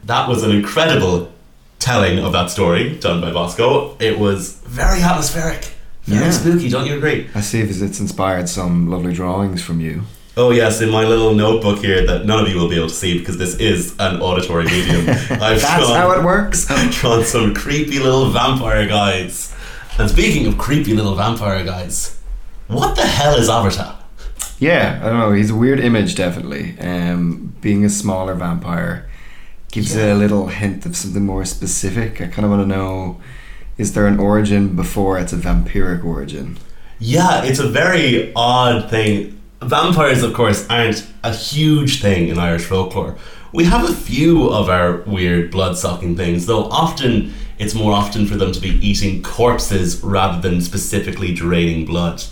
that 0.04 0.28
was 0.28 0.42
an 0.42 0.50
incredible 0.50 1.32
telling 1.78 2.18
of 2.18 2.32
that 2.32 2.50
story 2.50 2.96
done 2.98 3.20
by 3.20 3.30
Bosco. 3.30 3.96
It 4.00 4.18
was 4.18 4.54
very 4.66 5.00
atmospheric, 5.00 5.72
very 6.04 6.24
Yeah. 6.26 6.30
spooky. 6.32 6.68
Don't 6.68 6.86
you 6.86 6.96
agree? 6.96 7.28
I 7.34 7.40
see 7.40 7.60
if 7.60 7.70
it's 7.70 8.00
inspired 8.00 8.48
some 8.48 8.90
lovely 8.90 9.12
drawings 9.12 9.62
from 9.62 9.80
you. 9.80 10.02
Oh 10.36 10.50
yes, 10.50 10.80
in 10.80 10.90
my 10.90 11.04
little 11.04 11.34
notebook 11.34 11.78
here 11.80 12.04
that 12.06 12.24
none 12.24 12.44
of 12.44 12.48
you 12.48 12.56
will 12.58 12.68
be 12.68 12.76
able 12.76 12.88
to 12.88 12.94
see 12.94 13.18
because 13.18 13.38
this 13.38 13.56
is 13.56 13.94
an 13.98 14.20
auditory 14.20 14.64
medium. 14.64 15.08
I've 15.08 15.28
That's 15.60 15.62
drawn, 15.86 15.96
how 15.96 16.10
it 16.12 16.22
works. 16.24 16.70
I've 16.70 16.92
drawn 16.92 17.24
some 17.24 17.54
creepy 17.54 17.98
little 17.98 18.30
vampire 18.30 18.86
guys. 18.88 19.52
And 19.98 20.08
speaking 20.08 20.46
of 20.46 20.56
creepy 20.56 20.94
little 20.94 21.14
vampire 21.16 21.64
guys, 21.64 22.18
what 22.68 22.94
the 22.96 23.02
hell 23.06 23.34
is 23.36 23.48
Avatar? 23.48 23.97
Yeah, 24.58 25.00
I 25.02 25.08
don't 25.08 25.18
know. 25.18 25.32
He's 25.32 25.50
a 25.50 25.54
weird 25.54 25.80
image, 25.80 26.14
definitely. 26.14 26.76
Um, 26.80 27.54
being 27.60 27.84
a 27.84 27.88
smaller 27.88 28.34
vampire 28.34 29.08
gives 29.70 29.94
Yeah. 29.94 30.12
a 30.12 30.14
little 30.14 30.48
hint 30.48 30.84
of 30.86 30.96
something 30.96 31.24
more 31.24 31.44
specific. 31.44 32.20
I 32.20 32.26
kind 32.26 32.44
of 32.44 32.50
want 32.50 32.62
to 32.62 32.66
know: 32.76 33.18
is 33.76 33.92
there 33.92 34.06
an 34.06 34.18
origin 34.18 34.74
before 34.74 35.18
it's 35.18 35.32
a 35.32 35.36
vampiric 35.36 36.04
origin? 36.04 36.58
Yeah, 36.98 37.44
it's 37.44 37.60
a 37.60 37.68
very 37.68 38.32
odd 38.34 38.90
thing. 38.90 39.38
Vampires, 39.62 40.22
of 40.22 40.32
course, 40.34 40.66
aren't 40.68 41.06
a 41.22 41.32
huge 41.32 42.00
thing 42.00 42.28
in 42.28 42.38
Irish 42.38 42.64
folklore. 42.64 43.16
We 43.52 43.64
have 43.64 43.88
a 43.88 43.92
few 43.94 44.48
of 44.50 44.68
our 44.68 45.02
weird 45.06 45.50
blood 45.50 45.78
sucking 45.78 46.16
things, 46.16 46.46
though 46.46 46.64
often 46.64 47.32
it's 47.58 47.74
more 47.74 47.92
often 47.92 48.26
for 48.26 48.36
them 48.36 48.52
to 48.52 48.60
be 48.60 48.70
eating 48.86 49.22
corpses 49.22 50.02
rather 50.02 50.40
than 50.40 50.60
specifically 50.60 51.32
draining 51.32 51.86
blood. 51.86 52.22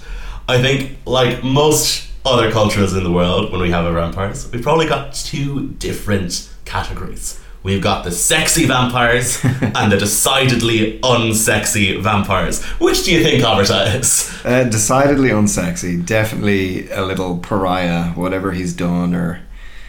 I 0.49 0.61
think, 0.61 0.99
like 1.07 1.43
most 1.43 2.05
other 2.27 2.51
cultures 2.51 2.93
in 2.95 3.05
the 3.05 3.13
world, 3.13 3.53
when 3.53 3.61
we 3.61 3.71
have 3.71 3.85
our 3.85 3.93
vampires, 3.93 4.51
we've 4.51 4.63
probably 4.63 4.87
got 4.87 5.15
two 5.15 5.69
different 5.79 6.53
categories. 6.65 7.41
We've 7.63 7.83
got 7.83 8.05
the 8.05 8.13
sexy 8.13 8.67
vampires 8.67 9.41
and 9.45 9.91
the 9.91 9.97
decidedly 9.97 11.01
unsexy 11.01 12.01
vampires. 12.01 12.63
Which 12.79 13.05
do 13.05 13.13
you 13.13 13.23
think 13.23 13.43
Aberta 13.43 13.99
is? 13.99 14.33
Uh, 14.45 14.65
decidedly 14.65 15.31
unsexy. 15.31 16.05
Definitely 16.05 16.89
a 16.91 17.05
little 17.05 17.39
pariah, 17.39 18.11
whatever 18.11 18.53
he's 18.53 18.73
done, 18.73 19.15
or 19.15 19.43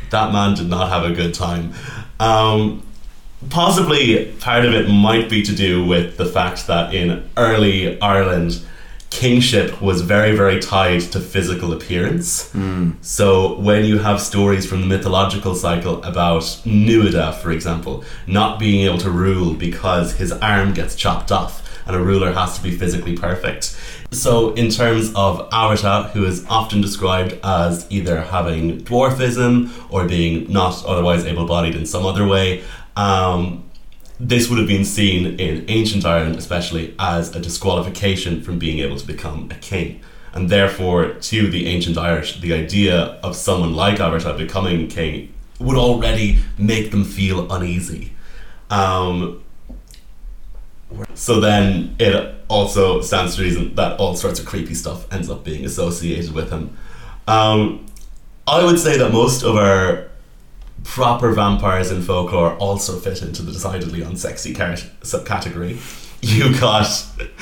that 0.10 0.32
man 0.32 0.56
did 0.56 0.70
not 0.70 0.90
have 0.90 1.04
a 1.04 1.14
good 1.14 1.34
time. 1.34 1.74
Um, 2.20 2.82
possibly 3.50 4.26
part 4.40 4.66
of 4.66 4.74
it 4.74 4.90
might 4.90 5.30
be 5.30 5.44
to 5.44 5.56
do 5.56 5.86
with 5.86 6.18
the 6.18 6.26
fact 6.26 6.68
that 6.68 6.94
in 6.94 7.30
early 7.38 8.02
Ireland, 8.02 8.66
kingship 9.10 9.82
was 9.82 10.02
very, 10.02 10.36
very 10.36 10.60
tied 10.60 11.02
to 11.02 11.20
physical 11.20 11.74
appearance. 11.74 12.52
So 13.02 13.58
when 13.60 13.86
you 13.86 13.98
have 14.00 14.22
stories 14.22 14.66
from 14.66 14.82
the 14.82 14.88
mythological 14.88 15.56
cycle 15.56 16.04
about 16.04 16.44
Nuada, 16.66 17.34
for 17.36 17.52
example, 17.52 18.04
not 18.28 18.60
being 18.60 18.86
able 18.86 18.98
to 19.00 19.10
rule 19.10 19.54
because 19.54 20.14
his 20.18 20.32
arm 20.34 20.74
gets 20.74 20.96
chopped 20.96 21.32
off 21.32 21.64
and 21.88 21.96
a 21.96 22.00
ruler 22.00 22.34
has 22.34 22.58
to 22.58 22.64
be 22.64 22.72
physically 22.72 23.16
perfect. 23.18 23.76
So, 24.12 24.54
in 24.54 24.70
terms 24.70 25.12
of 25.16 25.50
Avarta, 25.50 26.12
who 26.12 26.26
is 26.26 26.46
often 26.50 26.82
described 26.82 27.40
as 27.44 27.88
either 27.90 28.22
having 28.22 28.82
dwarfism 28.82 29.72
or 29.90 30.06
being 30.06 30.52
not 30.52 30.84
otherwise 30.86 31.26
able 31.26 31.46
bodied 31.48 31.76
in 31.76 31.86
some 31.86 32.06
other 32.06 32.26
way, 32.28 32.64
um, 32.98 33.64
this 34.20 34.50
would 34.50 34.58
have 34.58 34.68
been 34.68 34.86
seen 34.86 35.40
in 35.40 35.66
ancient 35.68 36.06
Ireland, 36.06 36.36
especially, 36.36 36.96
as 36.98 37.36
a 37.36 37.40
disqualification 37.40 38.42
from 38.42 38.58
being 38.58 38.80
able 38.80 38.98
to 38.98 39.06
become 39.06 39.50
a 39.52 39.56
king. 39.56 40.02
And 40.34 40.50
therefore, 40.50 41.14
to 41.14 41.50
the 41.50 41.68
ancient 41.68 41.98
Irish, 41.98 42.40
the 42.42 42.54
idea 42.54 43.20
of 43.24 43.36
someone 43.36 43.76
like 43.76 43.98
Avarta 43.98 44.38
becoming 44.38 44.88
king 44.88 45.34
would 45.60 45.78
already 45.78 46.40
make 46.58 46.92
them 46.92 47.04
feel 47.04 47.52
uneasy. 47.52 48.14
Um, 48.70 49.44
so 51.14 51.40
then 51.40 51.96
it 52.00 52.36
also 52.48 53.02
stands 53.02 53.36
to 53.36 53.42
reason 53.42 53.76
that 53.76 54.00
all 54.00 54.16
sorts 54.16 54.40
of 54.40 54.46
creepy 54.46 54.74
stuff 54.74 55.12
ends 55.12 55.30
up 55.30 55.44
being 55.44 55.66
associated 55.66 56.34
with 56.34 56.52
him. 56.52 56.76
Um, 57.28 57.86
I 58.48 58.64
would 58.64 58.80
say 58.80 58.98
that 58.98 59.12
most 59.12 59.44
of 59.44 59.58
our 59.58 60.08
proper 60.84 61.32
vampires 61.32 61.92
in 61.92 62.02
folklore 62.02 62.56
also 62.56 63.00
fit 63.00 63.22
into 63.22 63.42
the 63.42 63.52
decidedly 63.52 64.02
unsexy 64.02 64.56
car- 64.56 64.74
subcategory. 65.02 65.80
You 66.22 66.60
got 66.60 66.88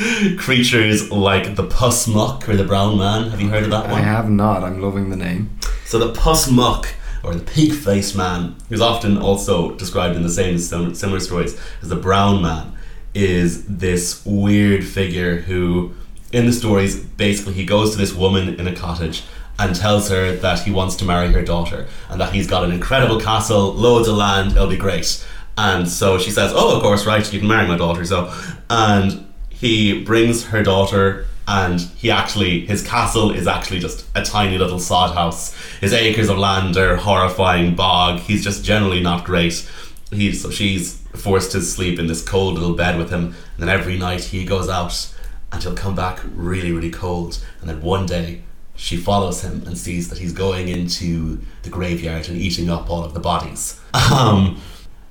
creatures 0.37 1.09
like 1.09 1.55
the 1.55 1.63
pus 1.63 2.07
muck 2.07 2.49
or 2.49 2.55
the 2.55 2.65
brown 2.65 2.97
man. 2.97 3.29
Have 3.29 3.39
you 3.39 3.49
heard 3.49 3.63
of 3.63 3.69
that 3.71 3.89
one? 3.89 4.01
I 4.01 4.03
have 4.03 4.29
not. 4.29 4.63
I'm 4.63 4.81
loving 4.81 5.09
the 5.09 5.15
name. 5.15 5.57
So 5.85 5.97
the 5.99 6.13
pus 6.13 6.49
muck, 6.49 6.87
or 7.23 7.33
the 7.33 7.43
pig 7.43 7.71
faced 7.71 8.15
man, 8.15 8.55
who's 8.69 8.81
often 8.81 9.17
also 9.17 9.75
described 9.75 10.15
in 10.15 10.23
the 10.23 10.29
same 10.29 10.59
similar 10.59 11.19
stories 11.19 11.59
as 11.81 11.89
the 11.89 11.95
brown 11.95 12.41
man, 12.41 12.73
is 13.13 13.65
this 13.65 14.23
weird 14.25 14.83
figure 14.83 15.37
who, 15.37 15.93
in 16.33 16.45
the 16.45 16.51
stories, 16.51 16.99
basically 16.99 17.53
he 17.53 17.65
goes 17.65 17.91
to 17.91 17.97
this 17.97 18.13
woman 18.13 18.59
in 18.59 18.67
a 18.67 18.75
cottage 18.75 19.23
and 19.57 19.75
tells 19.75 20.09
her 20.09 20.35
that 20.35 20.59
he 20.59 20.71
wants 20.71 20.95
to 20.97 21.05
marry 21.05 21.31
her 21.31 21.41
daughter 21.41 21.87
and 22.09 22.19
that 22.19 22.33
he's 22.33 22.47
got 22.47 22.63
an 22.63 22.71
incredible 22.71 23.19
castle, 23.19 23.73
loads 23.73 24.07
of 24.07 24.15
land, 24.15 24.51
it'll 24.51 24.67
be 24.67 24.77
great. 24.77 25.25
And 25.57 25.87
so 25.87 26.17
she 26.17 26.31
says, 26.31 26.51
"Oh, 26.53 26.75
of 26.75 26.81
course, 26.83 27.05
right, 27.05 27.31
you 27.31 27.39
can 27.39 27.47
marry 27.47 27.67
my 27.67 27.77
daughter." 27.77 28.03
So, 28.03 28.33
and 28.69 29.25
he 29.49 30.03
brings 30.03 30.45
her 30.47 30.63
daughter 30.63 31.25
and 31.47 31.79
he 31.95 32.09
actually 32.09 32.65
his 32.65 32.85
castle 32.85 33.31
is 33.31 33.47
actually 33.47 33.79
just 33.79 34.05
a 34.15 34.23
tiny 34.23 34.57
little 34.57 34.79
sod 34.79 35.13
house 35.13 35.55
his 35.79 35.93
acres 35.93 36.27
of 36.27 36.37
land 36.37 36.75
are 36.75 36.95
horrifying 36.95 37.75
bog 37.75 38.19
he's 38.19 38.43
just 38.43 38.65
generally 38.65 38.99
not 38.99 39.23
great 39.23 39.69
he 40.11 40.33
so 40.33 40.49
she's 40.49 40.97
forced 41.13 41.51
to 41.51 41.61
sleep 41.61 41.99
in 41.99 42.07
this 42.07 42.21
cold 42.21 42.55
little 42.55 42.75
bed 42.75 42.97
with 42.97 43.11
him 43.11 43.25
and 43.25 43.35
then 43.57 43.69
every 43.69 43.97
night 43.97 44.23
he 44.23 44.43
goes 44.43 44.67
out 44.67 45.13
and 45.51 45.61
he'll 45.61 45.75
come 45.75 45.95
back 45.95 46.19
really 46.33 46.71
really 46.71 46.91
cold 46.91 47.37
and 47.61 47.69
then 47.69 47.81
one 47.81 48.05
day 48.05 48.41
she 48.75 48.97
follows 48.97 49.41
him 49.41 49.63
and 49.65 49.77
sees 49.77 50.09
that 50.09 50.19
he's 50.19 50.33
going 50.33 50.67
into 50.67 51.39
the 51.63 51.69
graveyard 51.69 52.27
and 52.27 52.37
eating 52.37 52.69
up 52.69 52.89
all 52.89 53.03
of 53.03 53.13
the 53.13 53.19
bodies 53.19 53.79
um, 54.11 54.59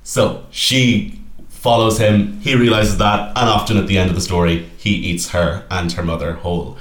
so 0.03 0.45
she 0.51 1.19
follows 1.65 1.97
him, 1.97 2.39
he 2.41 2.53
realizes 2.53 2.99
that, 2.99 3.29
and 3.29 3.49
often 3.49 3.75
at 3.75 3.87
the 3.87 3.97
end 3.97 4.07
of 4.07 4.15
the 4.15 4.21
story, 4.21 4.69
he 4.77 4.91
eats 4.91 5.29
her 5.29 5.65
and 5.71 5.91
her 5.93 6.03
mother 6.03 6.33
whole. 6.33 6.77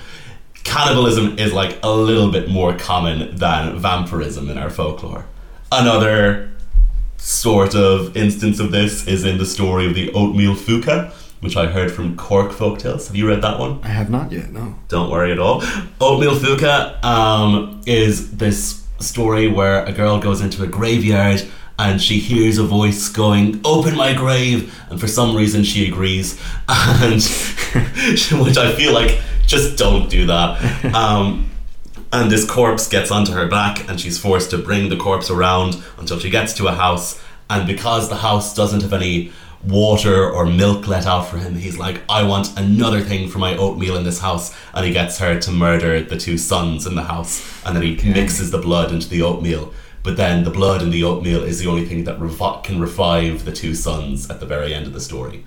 Cannibalism 0.63 1.39
is 1.39 1.55
like 1.55 1.79
a 1.83 1.91
little 1.91 2.31
bit 2.31 2.51
more 2.51 2.77
common 2.77 3.35
than 3.35 3.79
vampirism 3.79 4.51
in 4.51 4.59
our 4.59 4.69
folklore. 4.69 5.25
Another 5.73 6.53
sort 7.17 7.75
of 7.75 8.15
instance 8.15 8.61
of 8.61 8.73
this 8.73 9.07
is 9.07 9.25
in 9.25 9.39
the 9.39 9.47
story 9.47 9.87
of 9.87 9.95
the 9.95 10.13
oatmeal 10.13 10.55
fuka, 10.55 11.11
which 11.45 11.59
I 11.59 11.67
heard 11.67 11.93
from 11.93 12.17
Cork 12.17 12.53
Folktales. 12.53 13.07
Have 13.09 13.17
you 13.17 13.29
read 13.29 13.43
that 13.43 13.61
one? 13.61 13.79
I 13.83 13.89
have 13.89 14.09
not 14.09 14.33
yet. 14.33 14.51
No. 14.51 14.77
Don't 14.89 15.11
worry 15.11 15.31
at 15.31 15.39
all. 15.39 15.63
Oatmeal 16.01 16.37
Fuka 16.37 17.05
um, 17.05 17.83
is 17.85 18.39
this 18.39 18.83
story 18.99 19.47
where 19.49 19.85
a 19.85 19.93
girl 19.93 20.19
goes 20.19 20.41
into 20.41 20.63
a 20.63 20.67
graveyard 20.67 21.47
and 21.79 22.01
she 22.01 22.19
hears 22.19 22.57
a 22.57 22.63
voice 22.63 23.11
going, 23.11 23.61
Open 23.63 23.95
my 23.95 24.15
grave! 24.15 24.75
And 24.89 24.99
for 24.99 25.07
some 25.07 25.37
reason 25.37 25.65
she 25.65 25.87
agrees. 25.87 26.41
And 26.67 27.23
which 28.43 28.57
I 28.57 28.75
feel 28.75 28.95
like, 28.95 29.21
just 29.47 29.77
don't 29.77 30.09
do 30.09 30.27
that. 30.27 30.95
Um, 30.95 31.51
and 32.11 32.31
this 32.31 32.49
corpse 32.49 32.89
gets 32.89 33.11
onto 33.11 33.33
her 33.33 33.49
back 33.49 33.87
and 33.89 34.01
she's 34.01 34.19
forced 34.19 34.51
to 34.51 34.59
bring 34.59 34.89
the 34.89 34.97
corpse 34.97 35.31
around 35.31 35.83
until 35.99 36.19
she 36.19 36.31
gets 36.31 36.55
to 36.55 36.69
a 36.69 36.73
house. 36.73 37.21
And 37.51 37.67
because 37.67 38.09
the 38.09 38.17
house 38.17 38.55
doesn't 38.55 38.83
have 38.83 38.93
any 38.93 39.33
water 39.67 40.31
or 40.31 40.47
milk 40.47 40.87
let 40.87 41.07
out 41.07 41.29
for 41.29 41.39
him, 41.39 41.55
he's 41.55 41.79
like, 41.79 42.03
I 42.09 42.23
want 42.23 42.59
another 42.59 43.01
thing 43.01 43.29
for 43.29 43.39
my 43.39 43.57
oatmeal 43.57 43.97
in 43.97 44.05
this 44.05 44.21
house. 44.21 44.55
And 44.73 44.85
he 44.87 44.93
gets 44.93 45.19
her 45.19 45.39
to 45.39 45.51
murder 45.51 46.03
the 46.03 46.19
two 46.19 46.39
sons 46.39 46.87
in 46.87 46.95
the 46.95 47.05
house. 47.05 47.63
And 47.65 47.77
then 47.77 47.83
he 47.83 47.97
mixes 48.09 48.51
the 48.51 48.59
blood 48.59 48.93
into 48.93 49.09
the 49.09 49.23
oatmeal. 49.23 49.73
But 50.03 50.17
then 50.19 50.45
the 50.45 50.51
blood 50.51 50.83
in 50.83 50.91
the 50.91 51.03
oatmeal 51.03 51.43
is 51.43 51.59
the 51.61 51.67
only 51.67 51.87
thing 51.87 52.05
that 52.05 52.19
revi- 52.19 52.63
can 52.63 52.79
revive 52.79 53.45
the 53.45 53.53
two 53.53 53.75
sons 53.75 54.31
at 54.31 54.39
the 54.39 54.47
very 54.47 54.75
end 54.75 54.87
of 54.87 54.93
the 54.93 55.01
story. 55.01 55.45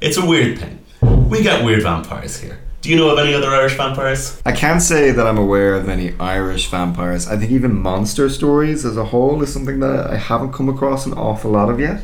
It's 0.00 0.18
a 0.18 0.26
weird 0.26 0.58
thing. 0.58 0.84
We 1.00 1.42
get 1.42 1.64
weird 1.64 1.82
vampires 1.82 2.38
here. 2.40 2.60
Do 2.84 2.90
you 2.90 2.96
know 2.96 3.08
of 3.08 3.18
any 3.18 3.32
other 3.32 3.48
Irish 3.48 3.78
vampires? 3.78 4.42
I 4.44 4.52
can't 4.52 4.82
say 4.82 5.10
that 5.10 5.26
I'm 5.26 5.38
aware 5.38 5.74
of 5.74 5.88
any 5.88 6.14
Irish 6.20 6.68
vampires. 6.68 7.26
I 7.26 7.38
think 7.38 7.50
even 7.50 7.74
monster 7.74 8.28
stories 8.28 8.84
as 8.84 8.98
a 8.98 9.06
whole 9.06 9.42
is 9.42 9.50
something 9.50 9.80
that 9.80 10.10
I 10.10 10.16
haven't 10.16 10.52
come 10.52 10.68
across 10.68 11.06
an 11.06 11.14
awful 11.14 11.52
lot 11.52 11.70
of 11.70 11.80
yet. 11.80 12.02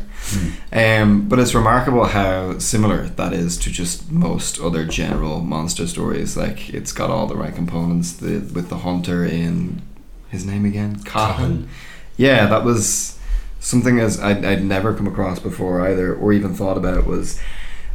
Um, 0.73 1.29
but 1.29 1.39
it's 1.39 1.55
remarkable 1.55 2.07
how 2.07 2.59
similar 2.61 3.09
that 3.09 3.35
is 3.35 3.59
to 3.59 3.71
just 3.71 4.11
most 4.11 4.59
other 4.59 4.87
general 4.87 5.43
monster 5.43 5.87
stories. 5.87 6.35
Like 6.35 6.73
it's 6.73 6.93
got 6.93 7.11
all 7.11 7.27
the 7.27 7.37
right 7.37 7.55
components. 7.55 8.15
The 8.15 8.39
with 8.55 8.71
the 8.71 8.79
hunter 8.79 9.23
in 9.27 9.83
his 10.31 10.47
name 10.47 10.65
again, 10.65 11.01
Cahan. 11.01 11.69
Yeah, 12.17 12.47
that 12.47 12.65
was 12.65 13.19
something 13.59 14.01
as 14.01 14.19
I'd, 14.19 14.47
I'd 14.47 14.65
never 14.65 14.95
come 14.95 15.07
across 15.07 15.41
before 15.41 15.87
either, 15.87 16.15
or 16.15 16.33
even 16.33 16.55
thought 16.55 16.79
about 16.79 17.07
was 17.07 17.39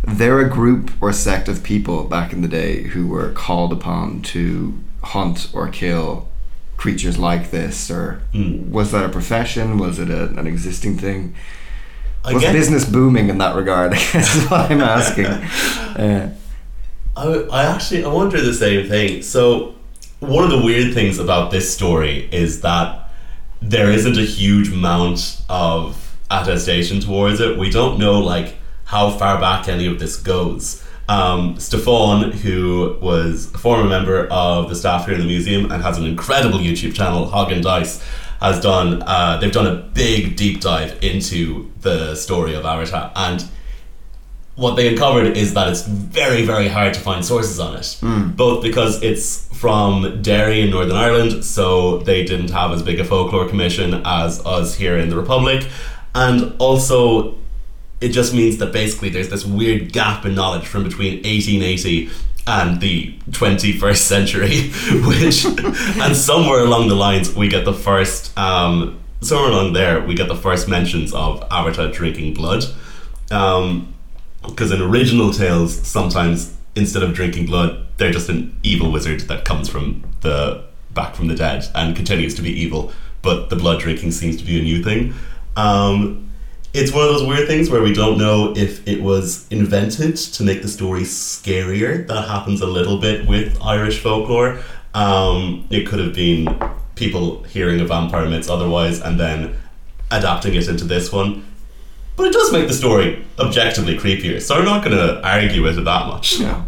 they're 0.07 0.39
a 0.39 0.49
group 0.49 0.91
or 1.01 1.11
sect 1.11 1.47
of 1.47 1.63
people 1.63 2.03
back 2.05 2.31
in 2.33 2.41
the 2.41 2.47
day 2.47 2.83
who 2.83 3.07
were 3.07 3.31
called 3.31 3.71
upon 3.73 4.21
to 4.21 4.77
hunt 5.03 5.49
or 5.53 5.67
kill 5.69 6.27
creatures 6.77 7.17
like 7.17 7.51
this, 7.51 7.89
or 7.89 8.21
Mm. 8.33 8.69
was 8.69 8.91
that 8.91 9.05
a 9.05 9.09
profession? 9.09 9.77
Was 9.77 9.97
it 9.99 10.09
a, 10.09 10.25
an 10.37 10.45
existing 10.47 10.97
thing? 10.97 11.33
Was 12.25 12.41
guess- 12.41 12.53
business 12.53 12.85
booming 12.85 13.29
in 13.29 13.37
that 13.39 13.55
regard? 13.55 13.93
I 13.93 13.95
guess 13.97 14.35
is 14.35 14.49
what 14.49 14.71
I'm 14.71 14.81
asking. 14.81 15.25
Uh, 15.95 16.29
I, 17.15 17.25
I 17.49 17.63
actually 17.73 18.03
I 18.03 18.09
wonder 18.09 18.41
the 18.41 18.53
same 18.53 18.89
thing. 18.89 19.21
So 19.21 19.75
one 20.19 20.43
of 20.43 20.49
the 20.49 20.61
weird 20.61 20.93
things 20.93 21.19
about 21.19 21.49
this 21.51 21.73
story 21.73 22.27
is 22.33 22.59
that 22.61 23.09
there 23.61 23.89
isn't 23.89 24.17
a 24.17 24.25
huge 24.25 24.67
amount 24.73 25.41
of 25.47 26.17
attestation 26.29 26.99
towards 26.99 27.39
it. 27.39 27.57
We 27.57 27.69
don't 27.69 27.97
know 27.97 28.19
like 28.19 28.55
how 28.85 29.09
far 29.11 29.39
back 29.39 29.67
any 29.67 29.85
of 29.85 29.99
this 29.99 30.15
goes. 30.15 30.83
Um, 31.07 31.59
Stefan, 31.59 32.31
who 32.31 32.97
was 33.01 33.53
a 33.53 33.57
former 33.57 33.87
member 33.87 34.27
of 34.27 34.69
the 34.69 34.75
staff 34.75 35.05
here 35.05 35.13
in 35.13 35.21
the 35.21 35.27
museum 35.27 35.71
and 35.71 35.83
has 35.83 35.97
an 35.97 36.05
incredible 36.05 36.57
YouTube 36.57 36.95
channel, 36.95 37.25
Hog 37.27 37.51
and 37.51 37.63
Dice, 37.63 38.03
has 38.41 38.59
done. 38.59 39.03
Uh, 39.05 39.37
they've 39.37 39.51
done 39.51 39.67
a 39.67 39.75
big 39.75 40.35
deep 40.35 40.61
dive 40.61 40.97
into 41.03 41.71
the 41.81 42.15
story 42.15 42.55
of 42.55 42.65
Avatar, 42.65 43.11
and 43.15 43.47
what 44.55 44.75
they 44.75 44.87
uncovered 44.87 45.35
is 45.35 45.53
that 45.53 45.67
it's 45.67 45.83
very, 45.85 46.45
very 46.45 46.67
hard 46.69 46.93
to 46.93 46.99
find 46.99 47.23
sources 47.25 47.59
on 47.59 47.75
it. 47.75 47.97
Both 48.35 48.63
because 48.63 49.03
it's 49.03 49.47
from 49.55 50.21
Derry 50.21 50.61
in 50.61 50.69
Northern 50.69 50.95
Ireland, 50.95 51.43
so 51.43 51.99
they 51.99 52.23
didn't 52.23 52.51
have 52.51 52.71
as 52.71 52.81
big 52.81 52.99
a 52.99 53.03
folklore 53.03 53.47
commission 53.47 54.01
as 54.05 54.43
us 54.45 54.75
here 54.75 54.97
in 54.97 55.09
the 55.09 55.17
Republic, 55.17 55.67
and 56.13 56.53
also 56.57 57.35
it 58.01 58.09
just 58.09 58.33
means 58.33 58.57
that 58.57 58.71
basically 58.73 59.09
there's 59.09 59.29
this 59.29 59.45
weird 59.45 59.93
gap 59.93 60.25
in 60.25 60.35
knowledge 60.35 60.67
from 60.67 60.83
between 60.83 61.15
1880 61.23 62.09
and 62.47 62.79
the 62.79 63.13
21st 63.31 63.97
century, 63.97 64.69
which, 65.07 65.45
and 65.99 66.15
somewhere 66.15 66.59
along 66.59 66.87
the 66.87 66.95
lines, 66.95 67.33
we 67.35 67.47
get 67.47 67.65
the 67.65 67.73
first, 67.73 68.37
um, 68.37 68.99
somewhere 69.21 69.49
along 69.49 69.73
there, 69.73 70.01
we 70.01 70.13
get 70.13 70.27
the 70.27 70.35
first 70.35 70.67
mentions 70.67 71.13
of 71.13 71.43
Avatar 71.49 71.89
drinking 71.89 72.33
blood. 72.33 72.63
Um, 73.31 73.93
because 74.43 74.71
in 74.71 74.79
original 74.81 75.31
tales, 75.31 75.75
sometimes 75.87 76.55
instead 76.75 77.01
of 77.01 77.13
drinking 77.13 77.47
blood, 77.47 77.87
they're 77.97 78.11
just 78.11 78.29
an 78.29 78.55
evil 78.61 78.91
wizard 78.91 79.21
that 79.21 79.45
comes 79.45 79.69
from 79.69 80.03
the 80.21 80.63
back 80.93 81.15
from 81.15 81.27
the 81.27 81.35
dead 81.35 81.65
and 81.73 81.95
continues 81.95 82.35
to 82.35 82.41
be 82.41 82.51
evil. 82.51 82.91
But 83.21 83.49
the 83.49 83.55
blood 83.55 83.79
drinking 83.79 84.11
seems 84.11 84.37
to 84.37 84.43
be 84.43 84.59
a 84.59 84.61
new 84.61 84.83
thing. 84.83 85.13
Um, 85.55 86.29
it's 86.75 86.91
one 86.91 87.03
of 87.03 87.09
those 87.09 87.25
weird 87.25 87.47
things 87.47 87.69
where 87.69 87.81
we 87.81 87.93
don't 87.93 88.17
know 88.17 88.53
if 88.55 88.85
it 88.85 89.01
was 89.01 89.47
invented 89.49 90.17
to 90.17 90.43
make 90.43 90.61
the 90.61 90.67
story 90.67 91.03
scarier. 91.03 92.05
That 92.07 92.27
happens 92.27 92.59
a 92.59 92.67
little 92.67 92.99
bit 92.99 93.25
with 93.25 93.57
Irish 93.61 94.01
folklore. 94.01 94.59
Um, 94.93 95.67
it 95.69 95.87
could 95.87 95.99
have 95.99 96.13
been 96.13 96.59
people 96.95 97.43
hearing 97.43 97.79
of 97.79 97.87
vampire 97.87 98.29
myths 98.29 98.49
otherwise 98.49 98.99
and 98.99 99.17
then 99.17 99.55
adapting 100.11 100.53
it 100.53 100.67
into 100.67 100.83
this 100.83 101.13
one. 101.13 101.45
But 102.17 102.27
it 102.27 102.33
does 102.33 102.51
make 102.51 102.67
the 102.67 102.73
story 102.73 103.25
objectively 103.39 103.97
creepier, 103.97 104.41
so 104.41 104.55
I'm 104.55 104.65
not 104.65 104.83
going 104.83 104.97
to 104.97 105.25
argue 105.25 105.63
with 105.63 105.77
it 105.77 105.85
that 105.85 106.07
much. 106.07 106.39
yeah. 106.39 106.61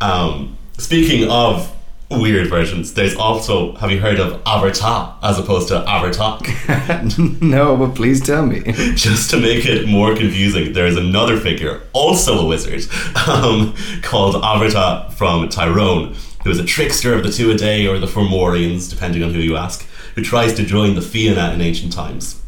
Um, 0.00 0.56
speaking 0.78 1.30
of 1.30 1.74
weird 2.10 2.48
versions, 2.48 2.94
there's 2.94 3.14
also, 3.14 3.74
have 3.76 3.90
you 3.90 4.00
heard 4.00 4.18
of 4.18 4.42
Abarta 4.44 5.14
as 5.22 5.38
opposed 5.38 5.68
to 5.68 5.84
Abhartach? 5.86 7.40
no, 7.42 7.76
but 7.76 7.94
please 7.94 8.20
tell 8.20 8.44
me. 8.44 8.60
Just 8.94 9.30
to 9.30 9.40
make 9.40 9.64
it 9.64 9.86
more 9.86 10.14
confusing, 10.16 10.72
there 10.72 10.86
is 10.86 10.96
another 10.96 11.38
figure, 11.38 11.82
also 11.92 12.40
a 12.40 12.46
wizard, 12.46 12.82
um, 13.28 13.74
called 14.02 14.34
Abarta 14.34 15.12
from 15.12 15.48
Tyrone, 15.48 16.14
who 16.42 16.50
is 16.50 16.58
a 16.58 16.64
trickster 16.64 17.14
of 17.14 17.22
the 17.22 17.28
Tuatha 17.28 17.58
Dé 17.58 17.88
or 17.88 17.98
the 17.98 18.06
Fomorians, 18.06 18.90
depending 18.90 19.22
on 19.22 19.32
who 19.32 19.40
you 19.40 19.56
ask, 19.56 19.86
who 20.14 20.22
tries 20.22 20.54
to 20.54 20.64
join 20.64 20.94
the 20.94 21.02
Fianna 21.02 21.52
in 21.54 21.60
ancient 21.60 21.92
times. 21.92 22.42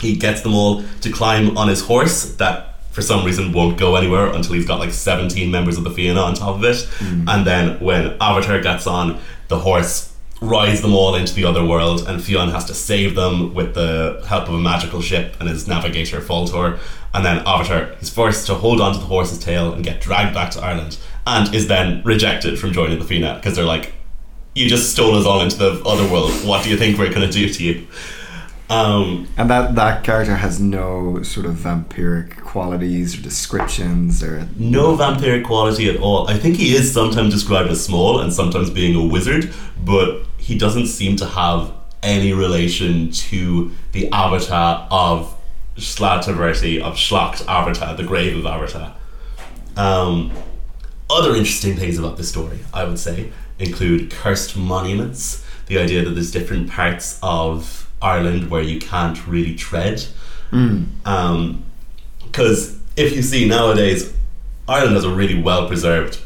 He 0.00 0.16
gets 0.16 0.42
them 0.42 0.54
all 0.54 0.82
to 1.00 1.10
climb 1.10 1.56
on 1.56 1.68
his 1.68 1.82
horse 1.82 2.34
that 2.36 2.77
for 2.98 3.02
some 3.02 3.24
reason 3.24 3.52
won't 3.52 3.78
go 3.78 3.94
anywhere 3.94 4.26
until 4.26 4.54
he's 4.54 4.66
got 4.66 4.80
like 4.80 4.90
17 4.90 5.52
members 5.52 5.78
of 5.78 5.84
the 5.84 5.90
Fianna 5.90 6.20
on 6.20 6.34
top 6.34 6.56
of 6.56 6.64
it. 6.64 6.74
Mm. 6.98 7.28
And 7.28 7.46
then 7.46 7.78
when 7.78 8.16
Avatar 8.20 8.60
gets 8.60 8.88
on, 8.88 9.20
the 9.46 9.60
horse 9.60 10.12
rides 10.40 10.82
them 10.82 10.92
all 10.92 11.14
into 11.14 11.32
the 11.32 11.44
other 11.44 11.64
world 11.64 12.08
and 12.08 12.20
Fionn 12.20 12.48
has 12.48 12.64
to 12.64 12.74
save 12.74 13.14
them 13.14 13.54
with 13.54 13.74
the 13.74 14.20
help 14.26 14.48
of 14.48 14.54
a 14.54 14.58
magical 14.58 15.00
ship 15.00 15.36
and 15.38 15.48
his 15.48 15.68
navigator 15.68 16.20
Faltor. 16.20 16.80
And 17.14 17.24
then 17.24 17.38
Avatar 17.46 17.92
is 18.00 18.10
forced 18.10 18.48
to 18.48 18.54
hold 18.54 18.80
on 18.80 18.94
to 18.94 18.98
the 18.98 19.06
horse's 19.06 19.38
tail 19.38 19.72
and 19.72 19.84
get 19.84 20.00
dragged 20.00 20.34
back 20.34 20.50
to 20.52 20.60
Ireland 20.60 20.98
and 21.24 21.54
is 21.54 21.68
then 21.68 22.02
rejected 22.02 22.58
from 22.58 22.72
joining 22.72 22.98
the 22.98 23.04
Fianna 23.04 23.36
because 23.36 23.54
they're 23.54 23.64
like, 23.64 23.92
you 24.56 24.68
just 24.68 24.90
stole 24.90 25.14
us 25.14 25.24
all 25.24 25.40
into 25.40 25.56
the 25.56 25.80
other 25.86 26.12
world. 26.12 26.32
What 26.44 26.64
do 26.64 26.70
you 26.70 26.76
think 26.76 26.98
we're 26.98 27.14
going 27.14 27.30
to 27.30 27.30
do 27.30 27.48
to 27.48 27.62
you? 27.62 27.86
Um, 28.70 29.28
And 29.38 29.48
that 29.48 29.74
that 29.76 30.04
character 30.04 30.36
has 30.36 30.60
no 30.60 31.22
sort 31.22 31.46
of 31.46 31.54
vampiric 31.54 32.36
qualities 32.42 33.18
or 33.18 33.22
descriptions 33.22 34.22
or 34.22 34.46
no 34.56 34.94
vampiric 34.96 35.44
quality 35.44 35.88
at 35.88 35.96
all. 36.00 36.28
I 36.28 36.36
think 36.36 36.56
he 36.56 36.74
is 36.74 36.92
sometimes 36.92 37.32
described 37.32 37.70
as 37.70 37.82
small 37.82 38.20
and 38.20 38.32
sometimes 38.32 38.68
being 38.68 38.94
a 38.94 39.04
wizard, 39.04 39.52
but 39.84 40.22
he 40.36 40.58
doesn't 40.58 40.86
seem 40.86 41.16
to 41.16 41.26
have 41.26 41.72
any 42.02 42.32
relation 42.32 43.10
to 43.10 43.70
the 43.92 44.10
avatar 44.12 44.86
of 44.90 45.34
Slaghtaverty, 45.76 46.82
of 46.82 46.96
Schlacht 46.96 47.46
Avatar, 47.48 47.96
the 47.96 48.04
grave 48.04 48.36
of 48.36 48.46
Avatar. 48.46 48.94
Um, 49.76 50.32
other 51.08 51.34
interesting 51.34 51.76
things 51.76 51.98
about 51.98 52.16
this 52.16 52.28
story, 52.28 52.58
I 52.74 52.84
would 52.84 52.98
say, 52.98 53.32
include 53.58 54.10
cursed 54.10 54.56
monuments, 54.56 55.44
the 55.66 55.78
idea 55.78 56.04
that 56.04 56.10
there's 56.10 56.30
different 56.30 56.68
parts 56.70 57.18
of 57.22 57.87
Ireland 58.00 58.50
where 58.50 58.62
you 58.62 58.78
can't 58.78 59.26
really 59.26 59.54
tread. 59.54 60.04
Because 60.50 61.58
if 62.96 63.14
you 63.14 63.22
see 63.22 63.48
nowadays, 63.48 64.14
Ireland 64.68 64.96
has 64.96 65.04
a 65.04 65.10
really 65.10 65.40
well 65.40 65.66
preserved 65.66 66.20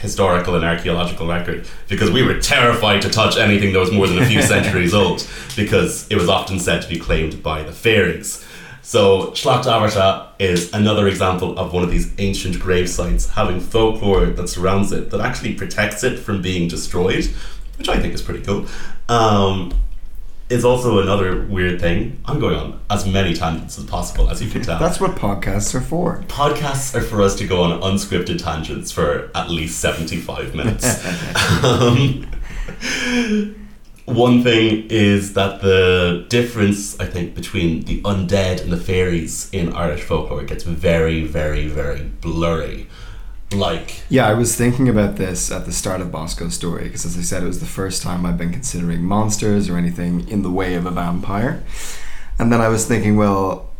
historical 0.00 0.54
and 0.54 0.64
archaeological 0.64 1.26
record 1.26 1.66
because 1.88 2.10
we 2.10 2.22
were 2.22 2.38
terrified 2.38 3.00
to 3.02 3.08
touch 3.08 3.36
anything 3.36 3.72
that 3.72 3.78
was 3.78 3.90
more 3.90 4.06
than 4.06 4.18
a 4.18 4.26
few 4.26 4.42
centuries 4.54 4.92
old 4.92 5.26
because 5.56 6.06
it 6.10 6.16
was 6.16 6.28
often 6.28 6.58
said 6.58 6.82
to 6.82 6.88
be 6.88 6.98
claimed 6.98 7.42
by 7.42 7.62
the 7.62 7.72
fairies. 7.72 8.44
So 8.82 9.32
Schlacht 9.32 9.64
Averta 9.64 10.28
is 10.38 10.72
another 10.72 11.08
example 11.08 11.58
of 11.58 11.72
one 11.72 11.82
of 11.82 11.90
these 11.90 12.12
ancient 12.18 12.60
grave 12.60 12.88
sites 12.88 13.30
having 13.30 13.58
folklore 13.58 14.26
that 14.26 14.48
surrounds 14.48 14.92
it 14.92 15.10
that 15.10 15.20
actually 15.20 15.54
protects 15.54 16.04
it 16.04 16.18
from 16.18 16.40
being 16.40 16.68
destroyed, 16.68 17.24
which 17.78 17.88
I 17.88 17.98
think 17.98 18.14
is 18.14 18.22
pretty 18.22 18.44
cool. 18.44 18.66
Um, 19.08 19.74
it's 20.48 20.64
also 20.64 21.00
another 21.00 21.42
weird 21.46 21.80
thing. 21.80 22.20
I'm 22.24 22.38
going 22.38 22.56
on 22.56 22.80
as 22.88 23.06
many 23.06 23.34
tangents 23.34 23.78
as 23.78 23.84
possible, 23.84 24.30
as 24.30 24.42
you 24.42 24.48
can 24.50 24.62
tell. 24.62 24.78
that's 24.78 25.00
what 25.00 25.12
podcasts 25.12 25.74
are 25.74 25.80
for. 25.80 26.22
Podcasts 26.28 26.94
are 26.94 27.02
for 27.02 27.22
us 27.22 27.34
to 27.36 27.46
go 27.46 27.62
on 27.62 27.80
unscripted 27.80 28.42
tangents 28.42 28.92
for 28.92 29.30
at 29.34 29.50
least 29.50 29.80
75 29.80 30.54
minutes. 30.54 31.04
um, 31.64 32.26
one 34.04 34.44
thing 34.44 34.86
is 34.88 35.34
that 35.34 35.62
the 35.62 36.26
difference, 36.28 36.98
I 37.00 37.06
think, 37.06 37.34
between 37.34 37.82
the 37.82 38.00
undead 38.02 38.62
and 38.62 38.70
the 38.70 38.76
fairies 38.76 39.50
in 39.50 39.72
Irish 39.72 40.02
folklore 40.02 40.44
gets 40.44 40.62
very, 40.62 41.24
very, 41.24 41.66
very 41.66 42.04
blurry. 42.20 42.86
Like, 43.52 44.02
Yeah, 44.08 44.26
I 44.26 44.34
was 44.34 44.56
thinking 44.56 44.88
about 44.88 45.16
this 45.16 45.52
at 45.52 45.66
the 45.66 45.72
start 45.72 46.00
of 46.00 46.10
Bosco's 46.10 46.54
story 46.54 46.84
because, 46.84 47.04
as 47.06 47.16
I 47.16 47.22
said, 47.22 47.42
it 47.42 47.46
was 47.46 47.60
the 47.60 47.66
first 47.66 48.02
time 48.02 48.26
I've 48.26 48.38
been 48.38 48.52
considering 48.52 49.02
monsters 49.02 49.68
or 49.68 49.76
anything 49.76 50.28
in 50.28 50.42
the 50.42 50.50
way 50.50 50.74
of 50.74 50.84
a 50.84 50.90
vampire. 50.90 51.62
And 52.38 52.52
then 52.52 52.60
I 52.60 52.68
was 52.68 52.86
thinking, 52.86 53.16
well, 53.16 53.70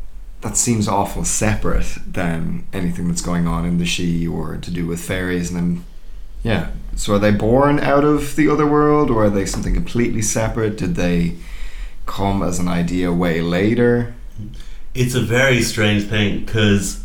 that 0.43 0.57
seems 0.57 0.87
awful 0.87 1.25
separate 1.25 1.99
than 2.07 2.67
anything 2.73 3.09
that's 3.09 3.23
going 3.23 3.47
on 3.49 3.65
in 3.65 3.79
the 3.79 3.87
She 3.87 4.27
or 4.27 4.57
to 4.57 4.71
do 4.71 4.87
with 4.87 5.01
fairies. 5.01 5.51
And 5.51 5.59
then, 5.59 5.85
yeah. 6.43 6.71
So 6.95 7.15
are 7.15 7.19
they 7.19 7.33
born 7.33 7.81
out 7.81 8.05
of 8.05 8.37
the 8.37 8.49
other 8.49 8.67
world 8.67 9.11
or 9.11 9.25
are 9.25 9.31
they 9.31 9.47
something 9.47 9.75
completely 9.75 10.23
separate? 10.23 10.79
Did 10.79 10.95
they 10.95 11.37
come 12.07 12.43
as 12.43 12.59
an 12.61 12.69
idea 12.69 13.13
way 13.13 13.41
later? 13.43 14.15
it's 14.95 15.15
a 15.15 15.21
very 15.21 15.61
strange 15.61 16.05
thing 16.05 16.45
because 16.45 17.05